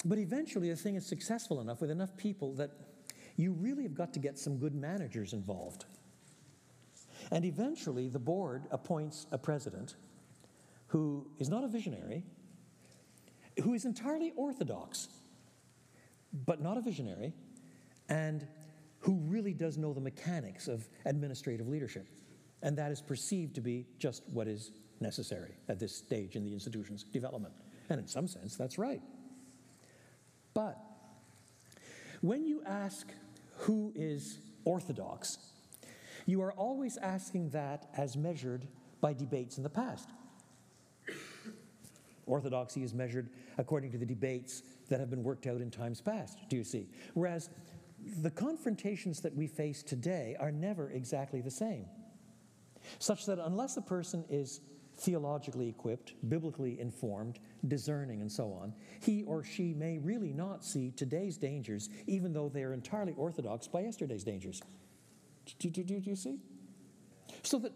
[0.06, 2.72] but eventually, the thing is successful enough with enough people that
[3.36, 5.86] you really have got to get some good managers involved.
[7.32, 9.96] And eventually, the board appoints a president
[10.88, 12.24] who is not a visionary,
[13.64, 15.10] who is entirely orthodox,
[16.46, 17.34] but not a visionary,
[18.08, 18.48] and
[19.00, 22.08] who really does know the mechanics of administrative leadership.
[22.62, 26.54] And that is perceived to be just what is necessary at this stage in the
[26.54, 27.54] institution's development.
[27.90, 29.02] And in some sense, that's right.
[30.60, 30.78] But
[32.20, 33.08] when you ask
[33.60, 35.38] who is orthodox,
[36.26, 38.68] you are always asking that as measured
[39.00, 40.10] by debates in the past.
[42.26, 46.38] Orthodoxy is measured according to the debates that have been worked out in times past,
[46.50, 46.90] do you see?
[47.14, 47.50] Whereas
[48.22, 51.86] the confrontations that we face today are never exactly the same.
[52.98, 54.60] Such that unless a person is
[55.00, 60.92] theologically equipped, biblically informed, discerning, and so on, he or she may really not see
[60.92, 64.62] today's dangers, even though they are entirely orthodox by yesterday's dangers.
[65.60, 66.40] Do, do, do, do you see?
[67.44, 67.72] So that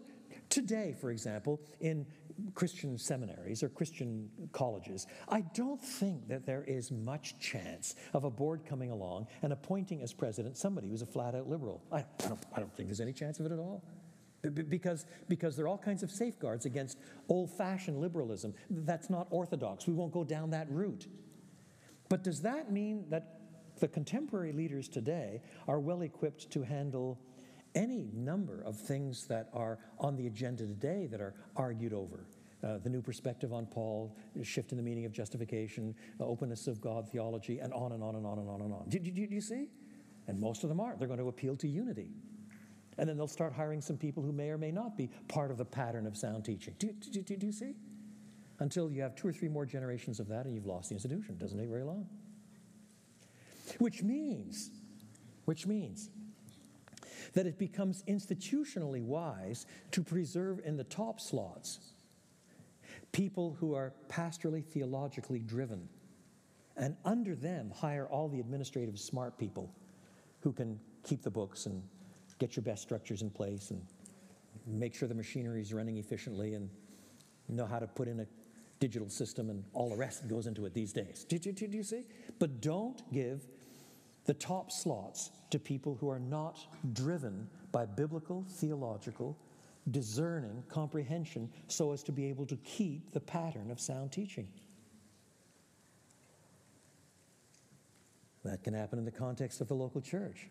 [0.50, 2.06] today, for example, in
[2.54, 8.30] Christian seminaries or Christian colleges, I don't think that there is much chance of a
[8.30, 11.82] board coming along and appointing as president somebody who's a flat out liberal.
[11.92, 13.82] I, don't, I don't think there's any chance of it at all
[14.50, 18.54] because, because there are all kinds of safeguards against old fashioned liberalism.
[18.70, 19.86] That's not orthodox.
[19.86, 21.06] We won't go down that route.
[22.08, 23.40] But does that mean that
[23.80, 27.18] the contemporary leaders today are well equipped to handle
[27.74, 32.26] any number of things that are on the agenda today that are argued over?
[32.62, 36.80] Uh, the new perspective on Paul, shift in the meaning of justification, uh, openness of
[36.80, 38.86] God theology, and on and on and on and on and on.
[38.88, 39.68] Do, do, do you see?
[40.28, 40.96] And most of them are.
[40.98, 42.08] They're going to appeal to unity.
[42.98, 45.58] And then they'll start hiring some people who may or may not be part of
[45.58, 46.74] the pattern of sound teaching.
[46.78, 47.74] Do, do, do, do you see?
[48.60, 51.34] Until you have two or three more generations of that and you've lost the institution.
[51.34, 52.06] It doesn't take very long.
[53.78, 54.70] Which means,
[55.44, 56.10] which means
[57.32, 61.80] that it becomes institutionally wise to preserve in the top slots
[63.12, 65.88] people who are pastorally theologically driven
[66.76, 69.72] and under them hire all the administrative smart people
[70.40, 71.82] who can keep the books and
[72.44, 73.80] get your best structures in place and
[74.66, 76.68] make sure the machinery is running efficiently and
[77.48, 78.26] know how to put in a
[78.80, 81.24] digital system and all the rest that goes into it these days.
[81.26, 82.04] Do, do, do, do you see?
[82.38, 83.46] But don't give
[84.26, 86.58] the top slots to people who are not
[86.92, 89.38] driven by biblical, theological,
[89.90, 94.48] discerning comprehension so as to be able to keep the pattern of sound teaching.
[98.44, 100.48] That can happen in the context of the local church.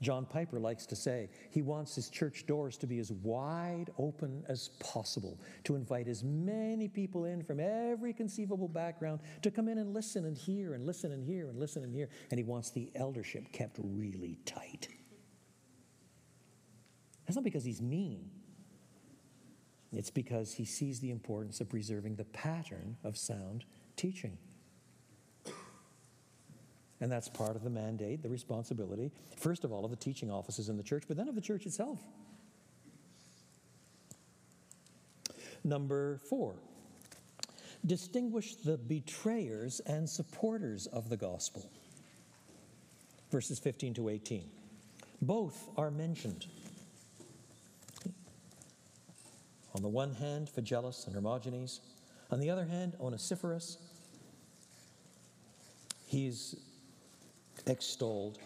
[0.00, 4.44] John Piper likes to say he wants his church doors to be as wide open
[4.48, 9.78] as possible, to invite as many people in from every conceivable background to come in
[9.78, 12.08] and listen and hear and listen and hear and listen and hear.
[12.30, 14.88] And he wants the eldership kept really tight.
[17.26, 18.30] That's not because he's mean,
[19.92, 23.64] it's because he sees the importance of preserving the pattern of sound
[23.96, 24.38] teaching.
[27.00, 30.68] And that's part of the mandate, the responsibility, first of all, of the teaching offices
[30.68, 32.00] in the church, but then of the church itself.
[35.62, 36.54] Number four,
[37.86, 41.70] distinguish the betrayers and supporters of the gospel.
[43.30, 44.44] Verses 15 to 18.
[45.20, 46.46] Both are mentioned.
[49.74, 51.80] On the one hand, Phygelus and Hermogenes.
[52.30, 53.78] On the other hand, Onesiphorus.
[56.06, 56.56] He's
[57.68, 58.38] extolled.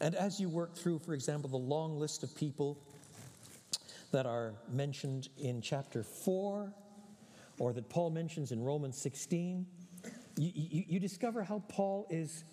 [0.00, 2.78] And as you work through, for example, the long list of people
[4.10, 6.72] that are mentioned in chapter 4
[7.58, 9.66] or that Paul mentions in Romans 16,
[10.36, 12.44] you, you, you, discover how Paul is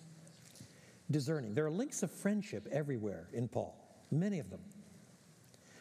[1.10, 1.54] discerning.
[1.54, 3.76] There are links of friendship everywhere in Paul,
[4.10, 4.60] many of them.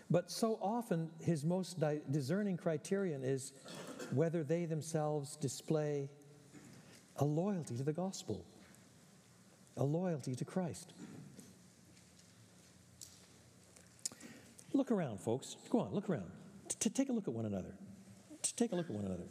[0.09, 3.53] But so often, his most di- discerning criterion is
[4.11, 6.09] whether they themselves display
[7.17, 8.43] a loyalty to the gospel,
[9.79, 10.93] a loyalty to Christ.
[14.73, 15.55] Look around, folks.
[15.69, 16.29] Go on, look around.
[16.67, 17.73] T- take a look at one another.
[18.55, 19.23] Take a look at one another.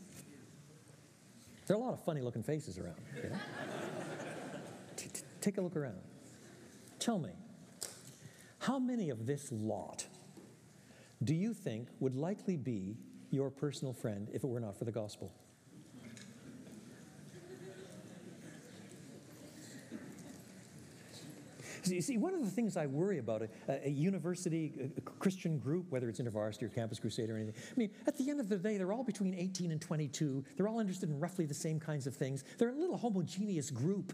[1.66, 2.96] There are a lot of funny looking faces around.
[5.40, 6.01] Take a look around.
[6.99, 7.30] Tell me,
[8.59, 10.07] how many of this lot
[11.22, 12.96] do you think would likely be
[13.30, 15.32] your personal friend if it were not for the gospel?
[21.91, 23.49] You see, one of the things I worry about a,
[23.86, 27.91] a university, a Christian group, whether it's InterVarsity or Campus Crusade or anything, I mean,
[28.07, 30.45] at the end of the day, they're all between 18 and 22.
[30.57, 32.45] They're all interested in roughly the same kinds of things.
[32.59, 34.12] They're a little homogeneous group.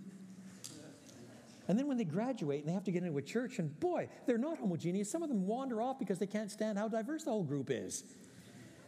[1.67, 4.09] And then when they graduate and they have to get into a church, and boy,
[4.27, 5.11] they're not homogeneous.
[5.11, 8.05] Some of them wander off because they can't stand how diverse the whole group is.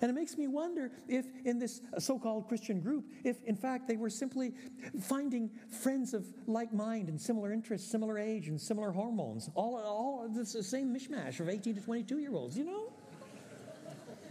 [0.01, 3.89] And it makes me wonder if, in this so called Christian group, if in fact
[3.89, 4.53] they were simply
[5.01, 5.51] finding
[5.83, 9.49] friends of like mind and similar interests, similar age, and similar hormones.
[9.55, 12.93] All, all this the same mishmash of 18 to 22 year olds, you know?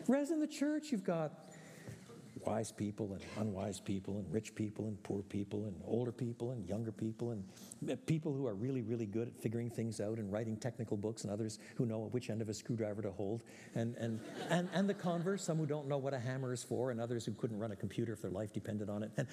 [0.05, 1.32] Whereas in the church, you've got
[2.46, 6.68] wise people and unwise people and rich people and poor people and older people and
[6.68, 10.56] younger people and people who are really, really good at figuring things out and writing
[10.58, 13.43] technical books and others who know which end of a screwdriver to hold.
[13.74, 14.20] And, and,
[14.50, 17.26] and, and the converse, some who don't know what a hammer is for and others
[17.26, 19.12] who couldn't run a computer if their life depended on it.
[19.18, 19.28] And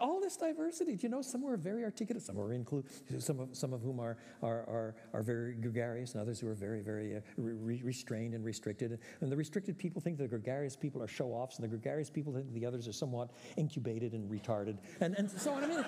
[0.00, 2.86] all this diversity, do you know, some are very articulate, some are include,
[3.18, 6.54] some of, some of whom are, are, are, are very gregarious and others who are
[6.54, 8.98] very, very uh, re- restrained and restricted.
[9.20, 12.53] And the restricted people think the gregarious people are show-offs and the gregarious people think
[12.54, 14.78] the others are somewhat incubated and retarded.
[15.00, 15.64] And, and so on.
[15.64, 15.84] I mean,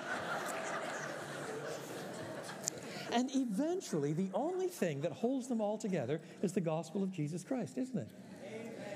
[3.11, 7.43] and eventually, the only thing that holds them all together is the gospel of Jesus
[7.43, 8.09] Christ, isn't it?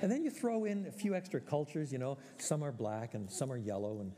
[0.01, 3.31] And then you throw in a few extra cultures, you know, some are black and
[3.31, 4.11] some are yellow, and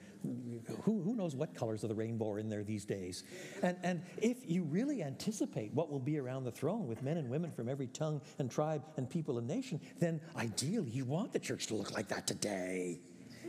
[0.84, 3.26] who, who knows what colors of the rainbow are in there these days.
[3.62, 7.30] And, and if you really anticipate what will be around the throne with men and
[7.30, 11.40] women from every tongue and tribe and people and nation, then ideally you want the
[11.40, 13.02] church to look like that today.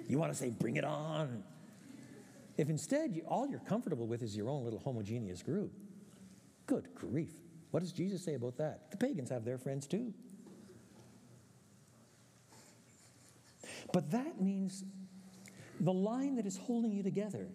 [0.08, 1.42] You want to say, bring it on.
[2.56, 5.72] If instead you, all you're comfortable with is your own little homogeneous group,
[6.66, 7.32] good grief.
[7.70, 8.90] What does Jesus say about that?
[8.90, 10.14] The pagans have their friends too.
[13.92, 14.84] But that means
[15.80, 17.48] the line that is holding you together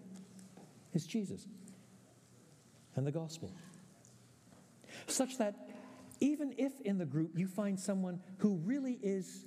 [0.93, 1.47] is Jesus
[2.95, 3.51] and the gospel.
[5.07, 5.55] Such that
[6.19, 9.45] even if in the group you find someone who really is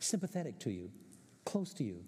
[0.00, 0.90] sympathetic to you,
[1.44, 2.02] close to you.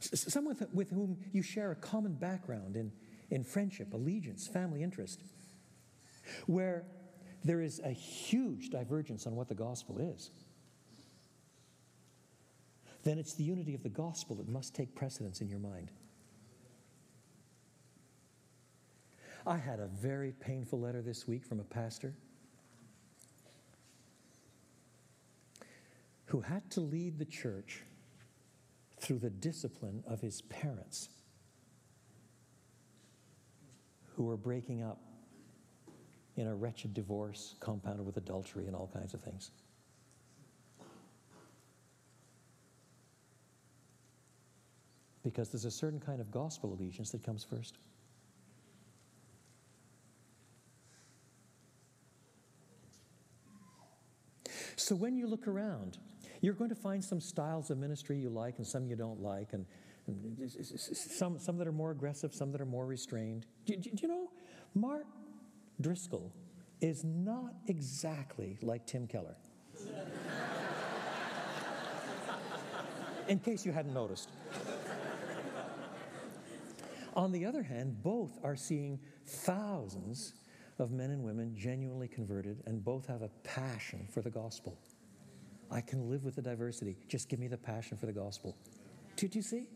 [0.00, 2.92] Someone with, whom you share a common background in,
[3.30, 5.22] in friendship, allegiance, family interest,
[6.46, 6.84] where
[7.44, 10.30] there is a huge divergence on what the gospel is,
[13.04, 15.90] then it's the unity of the gospel that must take precedence in your mind.
[19.46, 22.14] I had a very painful letter this week from a pastor
[26.28, 27.82] who had to lead the church
[29.00, 31.08] through the discipline of his parents
[34.14, 35.00] who were breaking up
[36.36, 39.50] in a wretched divorce compounded with adultery and all kinds of things.
[45.22, 47.78] Because there's a certain kind of gospel allegiance that comes first.
[54.76, 55.98] So when you look around,
[56.40, 59.52] you're going to find some styles of ministry you like and some you don't like,
[59.52, 59.66] and,
[60.06, 63.46] and some, some that are more aggressive, some that are more restrained.
[63.66, 64.30] Do, do, do you know,
[64.74, 65.06] Mark
[65.80, 66.32] Driscoll
[66.80, 69.36] is not exactly like Tim Keller.
[73.28, 74.30] In case you hadn't noticed.
[77.14, 80.34] On the other hand, both are seeing thousands
[80.78, 84.78] of men and women genuinely converted, and both have a passion for the gospel.
[85.70, 86.96] I can live with the diversity.
[87.08, 88.56] Just give me the passion for the gospel.
[89.16, 89.66] Do you see?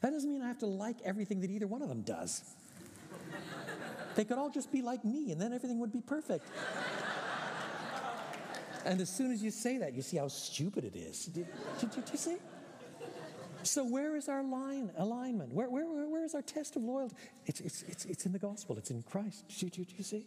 [0.00, 2.42] That doesn't mean I have to like everything that either one of them does.
[4.16, 6.46] they could all just be like me, and then everything would be perfect.
[8.84, 11.26] and as soon as you say that, you see how stupid it is.
[11.26, 11.46] Did,
[11.80, 12.36] did, did you see?
[13.62, 15.54] So where is our line alignment?
[15.54, 17.16] Where, where, where, is our test of loyalty?
[17.46, 18.76] It's, it's, it's, it's in the gospel.
[18.76, 19.44] It's in Christ.
[19.58, 20.26] Did, do you see?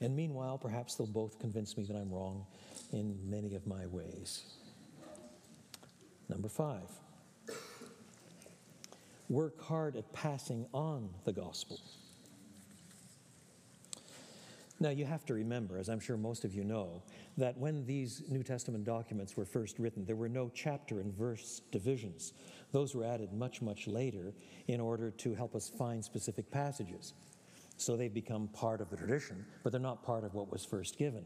[0.00, 2.46] And meanwhile, perhaps they'll both convince me that I'm wrong
[2.92, 4.44] in many of my ways.
[6.28, 6.88] Number five,
[9.28, 11.80] work hard at passing on the gospel.
[14.82, 17.02] Now, you have to remember, as I'm sure most of you know,
[17.36, 21.60] that when these New Testament documents were first written, there were no chapter and verse
[21.70, 22.32] divisions.
[22.72, 24.32] Those were added much, much later
[24.68, 27.12] in order to help us find specific passages.
[27.80, 30.98] So they've become part of the tradition, but they're not part of what was first
[30.98, 31.24] given.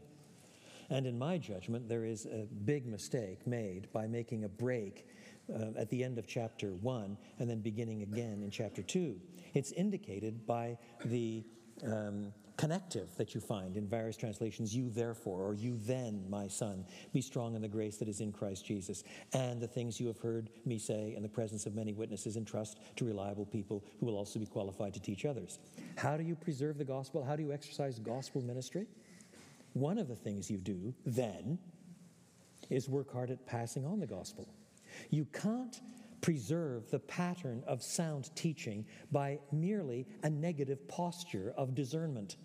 [0.89, 5.05] And in my judgment, there is a big mistake made by making a break
[5.53, 9.19] uh, at the end of chapter 1 and then beginning again in chapter 2.
[9.53, 11.43] It's indicated by the
[11.83, 16.85] um, connective that you find in various translations you therefore or you then my son
[17.13, 19.03] be strong in the grace that is in christ jesus.
[19.33, 22.79] And the things you have heard me say in the presence of many witnesses entrust
[22.95, 25.59] to reliable people who will also be qualified to teach others.
[25.97, 27.23] How do you preserve the gospel?
[27.23, 28.87] How do you exercise gospel ministry?
[29.73, 31.59] One of the things you do then
[32.69, 34.47] is work hard at passing on the gospel.
[35.09, 35.81] You can't
[36.21, 42.37] preserve the pattern of sound teaching by merely a negative posture of discernment.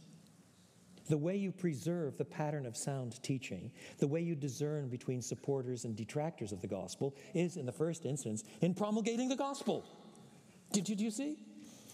[1.09, 5.85] The way you preserve the pattern of sound teaching, the way you discern between supporters
[5.85, 9.85] and detractors of the gospel, is in the first instance in promulgating the gospel.
[10.73, 11.39] Did you, you see?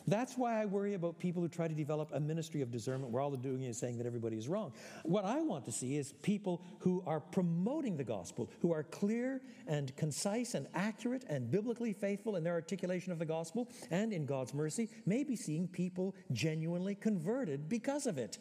[0.08, 3.20] That's why I worry about people who try to develop a ministry of discernment where
[3.20, 4.72] all they're doing is saying that everybody is wrong.
[5.02, 9.42] What I want to see is people who are promoting the gospel, who are clear
[9.66, 14.26] and concise and accurate and biblically faithful in their articulation of the gospel, and in
[14.26, 18.38] God's mercy, maybe seeing people genuinely converted because of it.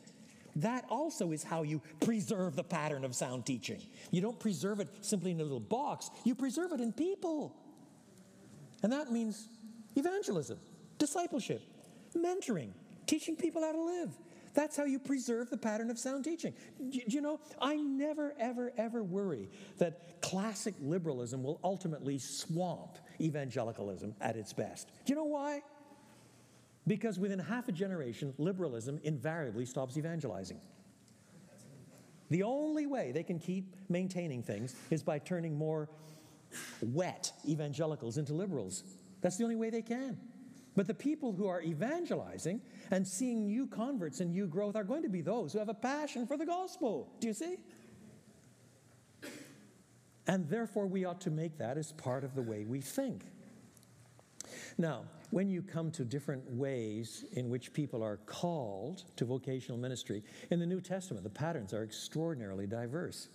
[0.57, 3.81] That also is how you preserve the pattern of sound teaching.
[4.11, 7.55] You don't preserve it simply in a little box, you preserve it in people.
[8.83, 9.49] And that means
[9.95, 10.59] evangelism
[10.97, 11.61] discipleship,
[12.15, 12.69] mentoring,
[13.05, 14.11] teaching people how to live.
[14.53, 16.53] That's how you preserve the pattern of sound teaching.
[16.79, 24.15] Do you know, I never, ever, ever worry that classic liberalism will ultimately swamp evangelicalism
[24.21, 24.89] at its best.
[25.05, 25.61] Do you know why?
[26.87, 30.61] Because within half a generation, liberalism invariably stops evangelizing.
[32.29, 35.89] The only way they can keep maintaining things is by turning more
[36.81, 38.83] wet evangelicals into liberals.
[39.21, 40.17] That's the only way they can.
[40.75, 42.61] But the people who are evangelizing
[42.91, 45.73] and seeing new converts and new growth are going to be those who have a
[45.73, 47.09] passion for the gospel.
[47.19, 47.57] Do you see?
[50.27, 53.25] And therefore, we ought to make that as part of the way we think.
[54.77, 60.23] Now, when you come to different ways in which people are called to vocational ministry,
[60.51, 63.29] in the New Testament, the patterns are extraordinarily diverse.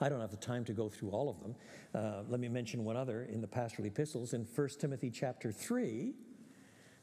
[0.00, 1.54] I don't have the time to go through all of them.
[1.94, 4.32] Uh, let me mention one other in the pastoral epistles.
[4.32, 6.14] In 1 Timothy chapter 3,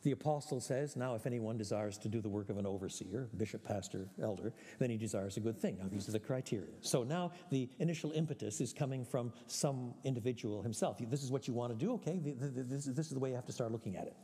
[0.03, 3.63] the apostle says, Now, if anyone desires to do the work of an overseer, bishop,
[3.63, 5.77] pastor, elder, then he desires a good thing.
[5.79, 6.73] Now, these are the criteria.
[6.81, 10.97] So now the initial impetus is coming from some individual himself.
[11.09, 11.93] This is what you want to do?
[11.93, 14.15] Okay, this is the way you have to start looking at it.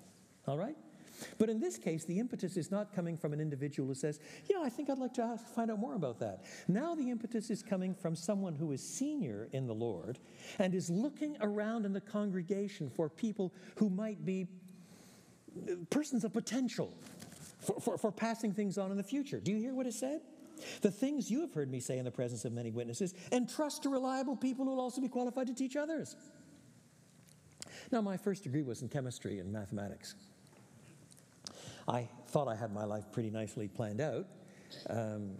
[0.48, 0.76] All right?
[1.38, 4.62] But in this case, the impetus is not coming from an individual who says, Yeah,
[4.64, 6.44] I think I'd like to ask, find out more about that.
[6.68, 10.20] Now the impetus is coming from someone who is senior in the Lord
[10.60, 14.48] and is looking around in the congregation for people who might be
[15.70, 16.94] uh, persons of potential
[17.60, 19.40] for, for, for passing things on in the future.
[19.40, 20.22] Do you hear what it said?
[20.82, 23.84] The things you have heard me say in the presence of many witnesses, and trust
[23.84, 26.16] to reliable people who will also be qualified to teach others.
[27.92, 30.16] Now, my first degree was in chemistry and mathematics.
[31.88, 34.26] I thought I had my life pretty nicely planned out.
[34.90, 35.32] Um,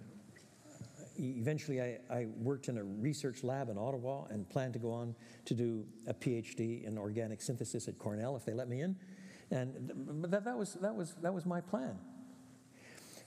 [1.18, 5.16] eventually, I, I, worked in a research lab in Ottawa and planned to go on
[5.46, 8.96] to do a PhD in organic synthesis at Cornell if they let me in.
[9.52, 11.98] And that, that, was, that, was, that was my plan.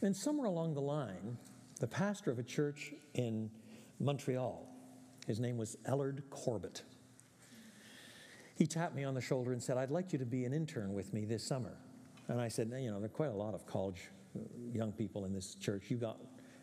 [0.02, 1.38] And somewhere along the line,
[1.80, 3.50] the pastor of a church in
[4.00, 4.68] Montreal,
[5.26, 6.82] his name was Ellard Corbett,
[8.56, 10.94] he tapped me on the shoulder and said, I'd like you to be an intern
[10.94, 11.76] with me this summer.
[12.28, 14.40] And I said, you know, there are quite a lot of college uh,
[14.72, 15.84] young people in this church.
[15.88, 16.18] You got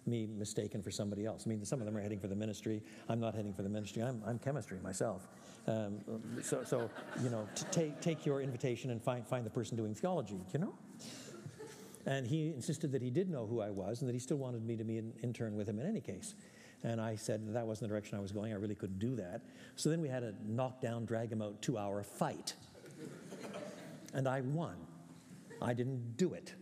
[0.06, 1.44] me mistaken for somebody else.
[1.46, 2.82] I mean, some of them are heading for the ministry.
[3.08, 4.04] I'm not heading for the ministry.
[4.04, 5.28] I'm, I'm chemistry myself.
[5.68, 6.00] Um,
[6.42, 6.90] so, so,
[7.22, 10.74] you know, take, take your invitation and find, find the person doing theology, you know?
[12.06, 14.66] And he insisted that he did know who I was and that he still wanted
[14.66, 16.36] me to be an intern with him in any case.
[16.84, 18.52] And I said that wasn't the direction I was going.
[18.52, 19.42] I really couldn't do that.
[19.78, 22.56] So then we had a knockdown, drag him out, two hour fight.
[24.14, 24.76] and I won.
[25.64, 26.54] I didn't do it.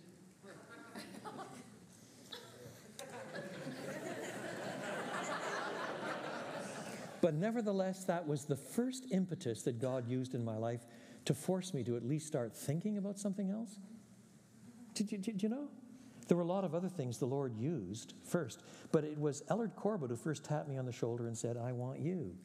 [7.21, 10.81] But nevertheless, that was the first impetus that God used in my life
[11.25, 13.77] to force me to at least start thinking about something else.
[14.95, 15.67] Did you, did you know?
[16.27, 19.75] There were a lot of other things the Lord used first, but it was Ellard
[19.75, 22.35] Corbett who first tapped me on the shoulder and said, I want you.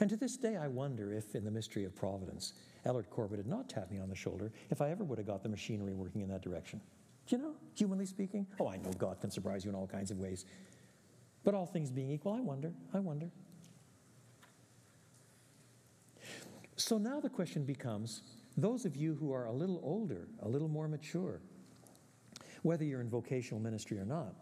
[0.00, 2.52] And to this day, I wonder if, in the mystery of providence,
[2.86, 5.42] Ellard Corbett had not tapped me on the shoulder, if I ever would have got
[5.42, 6.80] the machinery working in that direction.
[7.28, 8.46] You know, humanly speaking?
[8.60, 10.44] Oh, I know God can surprise you in all kinds of ways.
[11.42, 13.30] But all things being equal, I wonder, I wonder.
[16.76, 18.22] So now the question becomes
[18.56, 21.40] those of you who are a little older, a little more mature,
[22.62, 24.34] whether you're in vocational ministry or not,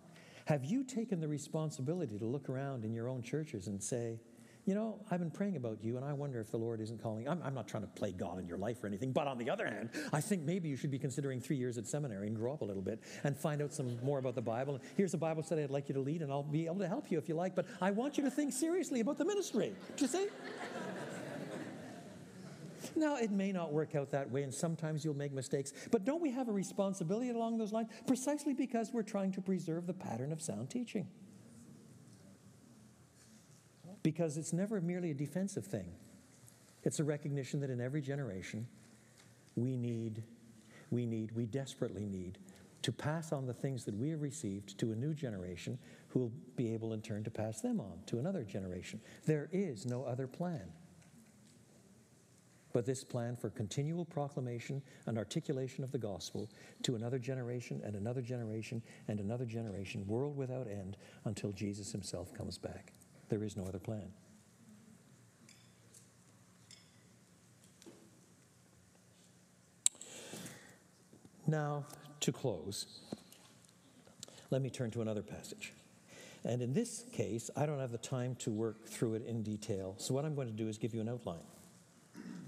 [0.46, 4.18] have you taken the responsibility to look around in your own churches and say,
[4.64, 7.28] you know, I've been praying about you, and I wonder if the Lord isn't calling.
[7.28, 9.50] I'm, I'm, not trying to play God in your life or anything, but on the
[9.50, 12.52] other hand, I think maybe you should be considering three years at seminary and grow
[12.52, 14.74] up a little bit and find out some more about the Bible.
[14.74, 16.86] And Here's a Bible study I'd like you to lead, and I'll be able to
[16.86, 19.72] help you if you like, but I want you to think seriously about the ministry.
[19.96, 20.28] Do you see?
[22.94, 26.20] Now, it may not work out that way, and sometimes you'll make mistakes, but don't
[26.20, 27.88] we have a responsibility along those lines?
[28.06, 31.08] Precisely because we're trying to preserve the pattern of sound teaching
[34.02, 35.92] because it's never merely a defensive thing.
[36.84, 38.66] It's a recognition that in every generation,
[39.54, 40.22] we need,
[40.90, 42.38] we need, we desperately need
[42.82, 45.78] to pass on the things that we have received to a new generation
[46.08, 49.00] who will be able in turn to pass them on to another generation.
[49.24, 50.72] There is no other plan.
[52.72, 56.50] But this plan for continual proclamation and articulation of the gospel
[56.82, 62.32] to another generation and another generation and another generation, world without end, until Jesus himself
[62.34, 62.92] comes back.
[63.32, 64.12] There is no other plan.
[71.46, 71.86] Now,
[72.20, 73.00] to close,
[74.50, 75.72] let me turn to another passage.
[76.44, 79.94] And in this case, I don't have the time to work through it in detail.
[79.96, 81.46] So, what I'm going to do is give you an outline.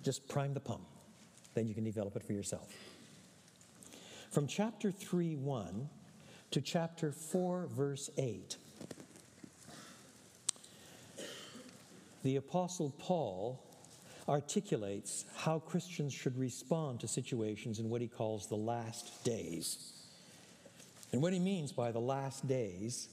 [0.03, 0.85] Just prime the pump,
[1.55, 2.68] then you can develop it for yourself.
[4.30, 5.89] From chapter 3 1
[6.51, 8.59] to chapter 4, verse 8,
[12.25, 13.62] the Apostle Paul
[14.27, 19.93] articulates how Christians should respond to situations in what he calls the last days.
[21.12, 23.09] And what he means by the last days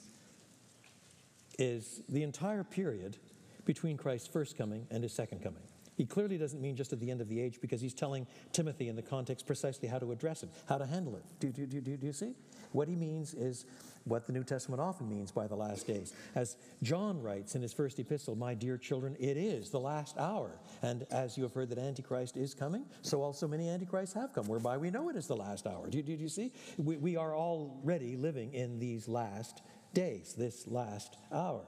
[1.59, 3.18] is the entire period
[3.66, 5.62] between Christ's first coming and his second coming.
[5.95, 8.87] He clearly doesn't mean just at the end of the age because he's telling Timothy
[8.87, 11.23] in the context precisely how to address it, how to handle it.
[11.39, 12.33] Do, do, do, do, do you see?
[12.71, 13.65] What he means is
[14.05, 16.13] what the New Testament often means by the last days.
[16.33, 20.51] As John writes in his first epistle, My dear children, it is the last hour.
[20.81, 24.47] And as you have heard that Antichrist is coming, so also many Antichrists have come,
[24.47, 25.89] whereby we know it is the last hour.
[25.89, 26.51] Do, do, do you see?
[26.77, 29.61] We, we are already living in these last
[29.93, 31.67] days, this last hour.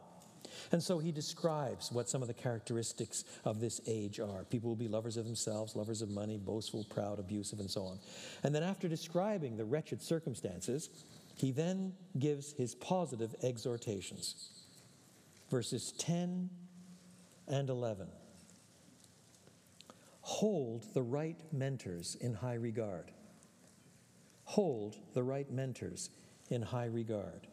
[0.72, 4.44] And so he describes what some of the characteristics of this age are.
[4.46, 8.00] People will be lovers of themselves, lovers of money, boastful, proud, abusive, and so on.
[8.44, 10.90] And then after describing the wretched circumstances,
[11.36, 14.50] he then gives his positive exhortations.
[15.50, 16.50] Verses 10
[17.48, 18.08] and 11.
[20.22, 23.12] Hold the right mentors in high regard.
[24.46, 26.10] Hold the right mentors
[26.50, 27.48] in high regard.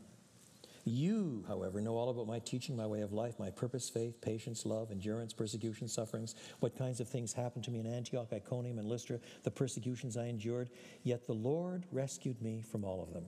[0.91, 4.67] You, however, know all about my teaching, my way of life, my purpose, faith, patience,
[4.67, 8.89] love, endurance, persecution, sufferings, what kinds of things happened to me in Antioch, Iconium, and
[8.89, 10.69] Lystra, the persecutions I endured.
[11.05, 13.27] Yet the Lord rescued me from all of them.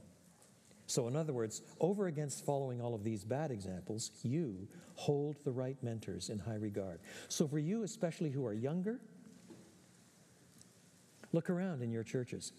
[0.88, 5.52] So, in other words, over against following all of these bad examples, you hold the
[5.52, 6.98] right mentors in high regard.
[7.28, 9.00] So, for you, especially who are younger,
[11.32, 12.52] look around in your churches.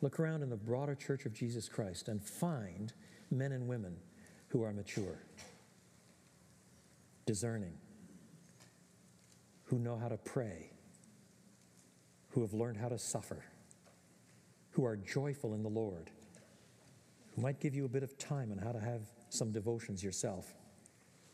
[0.00, 2.94] Look around in the broader church of Jesus Christ and find
[3.30, 3.96] men and women
[4.48, 5.22] who are mature,
[7.26, 7.74] discerning,
[9.64, 10.72] who know how to pray,
[12.30, 13.44] who have learned how to suffer,
[14.70, 16.10] who are joyful in the Lord,
[17.34, 20.54] who might give you a bit of time on how to have some devotions yourself,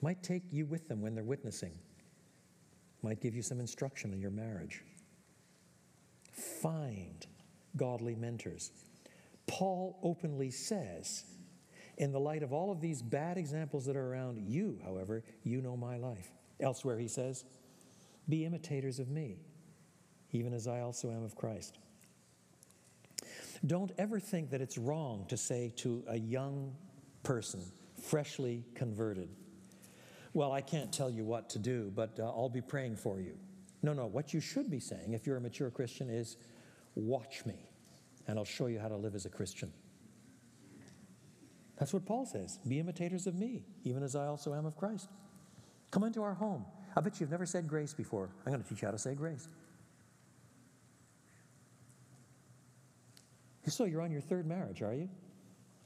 [0.03, 1.73] might take you with them when they're witnessing,
[3.03, 4.83] might give you some instruction in your marriage.
[6.61, 7.27] Find
[7.77, 8.73] godly mentors.
[9.47, 11.25] Paul openly says
[11.99, 15.61] in the light of all of these bad examples that are around you, however, you
[15.61, 16.31] know my life.
[16.61, 17.45] Elsewhere, he says,
[18.29, 19.39] Be imitators of me,
[20.33, 21.79] even as I also am of Christ.
[23.65, 26.75] Don't ever think that it's wrong to say to a young
[27.23, 27.63] person
[28.03, 29.29] freshly converted.
[30.35, 33.39] Well, I can't tell you what to do, but uh, I'll be praying for you.
[33.83, 36.37] No, no, what you should be saying if you're a mature Christian is,
[36.95, 37.71] Watch me,
[38.27, 39.71] and I'll show you how to live as a Christian.
[41.79, 42.59] That's what Paul says.
[42.67, 45.09] Be imitators of me, even as I also am of Christ.
[45.91, 46.65] Come into our home.
[46.97, 48.31] I bet you've never said grace before.
[48.45, 49.49] I'm going to teach you how to say grace.
[53.67, 55.09] So you're on your third marriage, are you?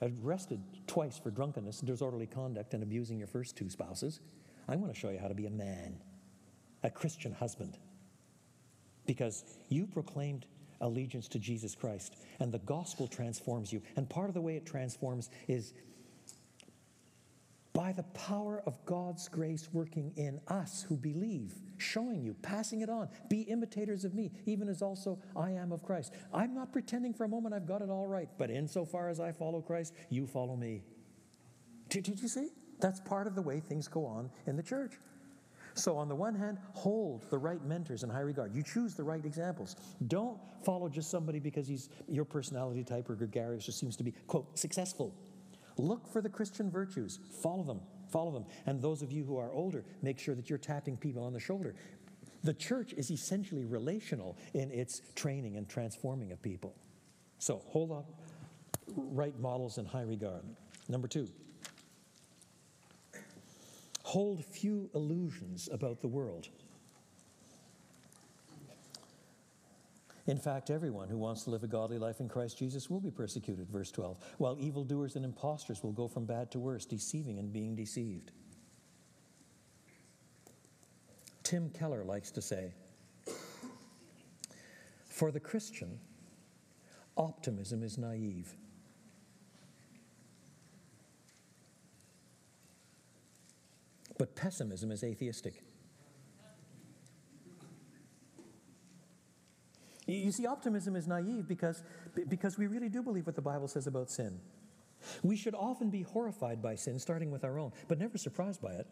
[0.02, 4.20] Arrested twice for drunkenness, disorderly conduct, and abusing your first two spouses.
[4.68, 5.98] I'm going to show you how to be a man,
[6.82, 7.78] a Christian husband.
[9.06, 10.46] Because you proclaimed
[10.80, 12.16] allegiance to Jesus Christ.
[12.38, 13.82] And the gospel transforms you.
[13.96, 15.74] And part of the way it transforms is
[17.72, 22.90] by the power of God's grace working in us who believe, showing you, passing it
[22.90, 23.08] on.
[23.28, 26.12] Be imitators of me, even as also I am of Christ.
[26.34, 29.32] I'm not pretending for a moment I've got it all right, but insofar as I
[29.32, 30.82] follow Christ, you follow me.
[31.88, 32.50] Did, did you see?
[32.80, 34.92] That's part of the way things go on in the church.
[35.80, 38.54] So, on the one hand, hold the right mentors in high regard.
[38.54, 39.76] You choose the right examples.
[40.08, 44.12] Don't follow just somebody because he's your personality type or gregarious or seems to be,
[44.26, 45.14] quote, successful.
[45.78, 48.44] Look for the Christian virtues, follow them, follow them.
[48.66, 51.40] And those of you who are older, make sure that you're tapping people on the
[51.40, 51.74] shoulder.
[52.44, 56.74] The church is essentially relational in its training and transforming of people.
[57.38, 58.20] So, hold up
[58.94, 60.42] right models in high regard.
[60.90, 61.26] Number two,
[64.10, 66.48] hold few illusions about the world.
[70.26, 73.12] In fact, everyone who wants to live a godly life in Christ Jesus will be
[73.12, 77.52] persecuted, verse 12, while evildoers and impostors will go from bad to worse, deceiving and
[77.52, 78.32] being deceived.
[81.44, 82.72] Tim Keller likes to say,
[85.06, 86.00] For the Christian,
[87.16, 88.56] optimism is naive.
[94.20, 95.62] But pessimism is atheistic.
[100.06, 101.82] You see, optimism is naive because,
[102.28, 104.38] because we really do believe what the Bible says about sin.
[105.22, 108.72] We should often be horrified by sin, starting with our own, but never surprised by
[108.72, 108.86] it.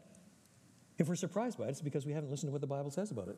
[0.96, 3.10] If we're surprised by it, it's because we haven't listened to what the Bible says
[3.10, 3.36] about it.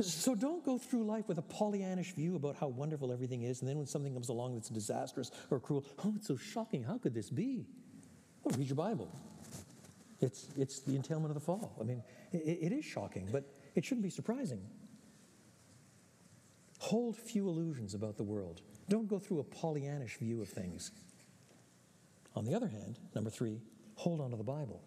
[0.00, 3.68] So don't go through life with a Pollyannish view about how wonderful everything is, and
[3.68, 6.84] then when something comes along that's disastrous or cruel, oh, it's so shocking.
[6.84, 7.66] How could this be?
[8.44, 9.08] Well, read your Bible.
[10.20, 11.76] It's, it's the entailment of the fall.
[11.80, 14.60] I mean, it, it is shocking, but it shouldn't be surprising.
[16.78, 18.60] Hold few illusions about the world.
[18.88, 20.90] Don't go through a Pollyannish view of things.
[22.34, 23.60] On the other hand, number three,
[23.94, 24.82] hold on to the Bible.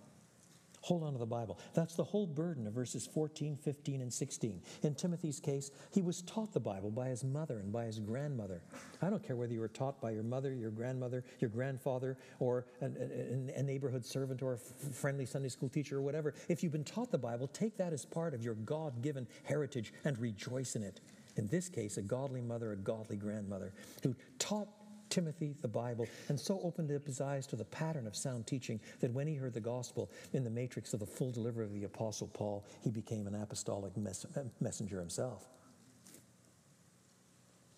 [0.86, 1.57] Hold on to the Bible.
[1.73, 4.61] That's the whole burden of verses 14, 15, and 16.
[4.83, 8.61] In Timothy's case, he was taught the Bible by his mother and by his grandmother.
[9.01, 12.67] I don't care whether you were taught by your mother, your grandmother, your grandfather, or
[12.83, 16.36] a, a, a neighborhood servant or a friendly Sunday school teacher or whatever.
[16.49, 19.91] If you've been taught the Bible, take that as part of your God given heritage
[20.03, 21.01] and rejoice in it.
[21.36, 23.73] In this case, a godly mother, a godly grandmother
[24.03, 24.67] who taught
[25.16, 28.82] Timothy, the Bible, and so opened up his eyes to the pattern of sound teaching
[28.99, 31.86] that when he heard the gospel in the matrix of the full delivery of the
[31.86, 34.26] Apostle Paul, he became an apostolic mess-
[34.59, 35.47] messenger himself.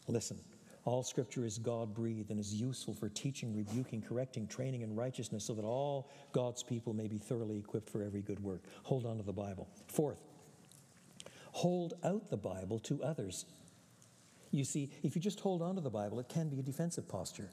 [0.07, 0.39] Listen,
[0.83, 5.43] all scripture is God breathed and is useful for teaching, rebuking, correcting, training in righteousness,
[5.45, 8.63] so that all God's people may be thoroughly equipped for every good work.
[8.81, 9.67] Hold on to the Bible.
[9.87, 10.17] Fourth,
[11.51, 13.45] hold out the Bible to others.
[14.51, 17.07] You see, if you just hold on to the Bible, it can be a defensive
[17.07, 17.49] posture.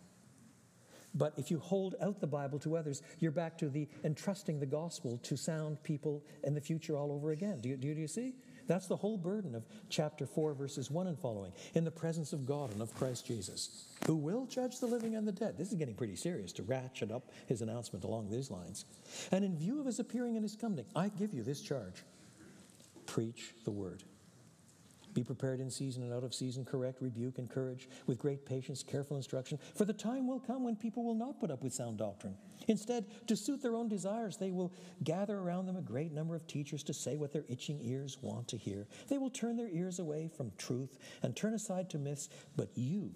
[1.14, 4.66] But if you hold out the Bible to others, you're back to the entrusting the
[4.66, 7.60] gospel to sound people in the future all over again.
[7.60, 8.34] Do you, do you, do you see?
[8.66, 11.52] That's the whole burden of chapter 4, verses 1 and following.
[11.74, 15.28] In the presence of God and of Christ Jesus, who will judge the living and
[15.28, 15.56] the dead.
[15.56, 18.86] This is getting pretty serious to ratchet up his announcement along these lines.
[19.30, 22.02] And in view of his appearing and his coming, I give you this charge
[23.06, 24.02] preach the word.
[25.14, 29.16] Be prepared in season and out of season, correct, rebuke, encourage with great patience, careful
[29.16, 29.58] instruction.
[29.74, 32.34] For the time will come when people will not put up with sound doctrine.
[32.66, 34.72] Instead, to suit their own desires, they will
[35.04, 38.48] gather around them a great number of teachers to say what their itching ears want
[38.48, 38.88] to hear.
[39.08, 42.28] They will turn their ears away from truth and turn aside to myths.
[42.56, 43.12] But you,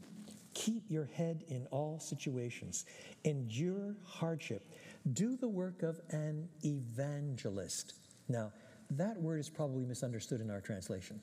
[0.54, 2.84] keep your head in all situations,
[3.24, 4.70] endure hardship,
[5.12, 7.94] do the work of an evangelist.
[8.28, 8.52] Now,
[8.90, 11.20] that word is probably misunderstood in our translation.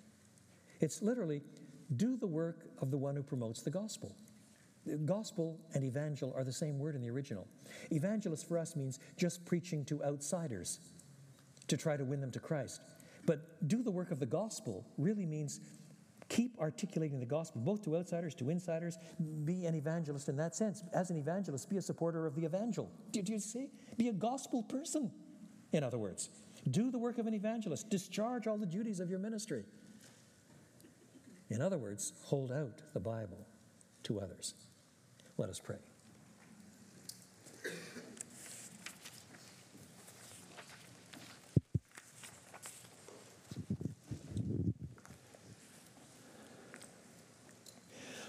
[0.80, 1.42] It's literally
[1.96, 4.16] do the work of the one who promotes the gospel.
[5.06, 7.48] Gospel and evangel are the same word in the original.
[7.92, 10.80] Evangelist for us means just preaching to outsiders
[11.68, 12.82] to try to win them to Christ.
[13.26, 15.60] But do the work of the gospel really means
[16.28, 18.98] Keep articulating the gospel, both to outsiders, to insiders.
[19.44, 20.84] Be an evangelist in that sense.
[20.92, 22.90] As an evangelist, be a supporter of the evangel.
[23.12, 23.70] Did you see?
[23.98, 25.12] Be a gospel person,
[25.72, 26.30] in other words.
[26.72, 27.90] Do the work of an evangelist.
[27.90, 29.66] Discharge all the duties of your ministry.
[31.50, 33.46] In other words, hold out the Bible
[34.04, 34.56] to others.
[35.38, 35.78] Let us pray.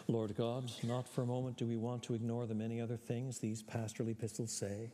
[0.08, 3.38] Lord God, not for a moment do we want to ignore the many other things
[3.38, 4.90] these pastoral epistles say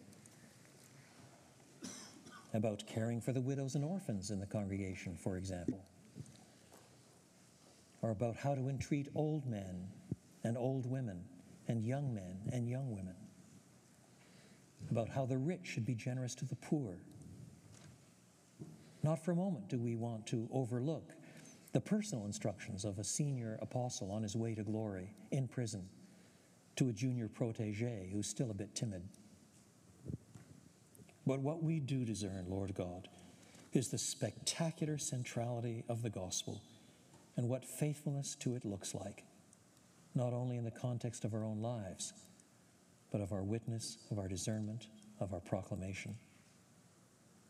[2.54, 5.84] about caring for the widows and orphans in the congregation, for example,
[8.02, 9.88] or about how to entreat old men
[10.44, 11.24] and old women
[11.68, 13.14] and young men and young women,
[14.90, 16.98] about how the rich should be generous to the poor.
[19.04, 21.12] Not for a moment do we want to overlook
[21.72, 25.88] the personal instructions of a senior apostle on his way to glory in prison
[26.76, 29.02] to a junior protege who's still a bit timid.
[31.26, 33.08] But what we do discern, Lord God,
[33.72, 36.60] is the spectacular centrality of the gospel
[37.36, 39.24] and what faithfulness to it looks like,
[40.14, 42.12] not only in the context of our own lives,
[43.10, 44.86] but of our witness, of our discernment,
[45.20, 46.16] of our proclamation.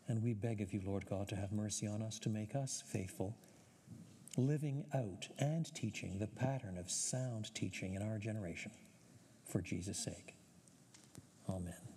[0.07, 2.83] And we beg of you, Lord God, to have mercy on us, to make us
[2.85, 3.35] faithful
[4.37, 8.71] living out and teaching the pattern of sound teaching in our generation
[9.45, 10.35] for Jesus' sake.
[11.47, 11.92] Amen.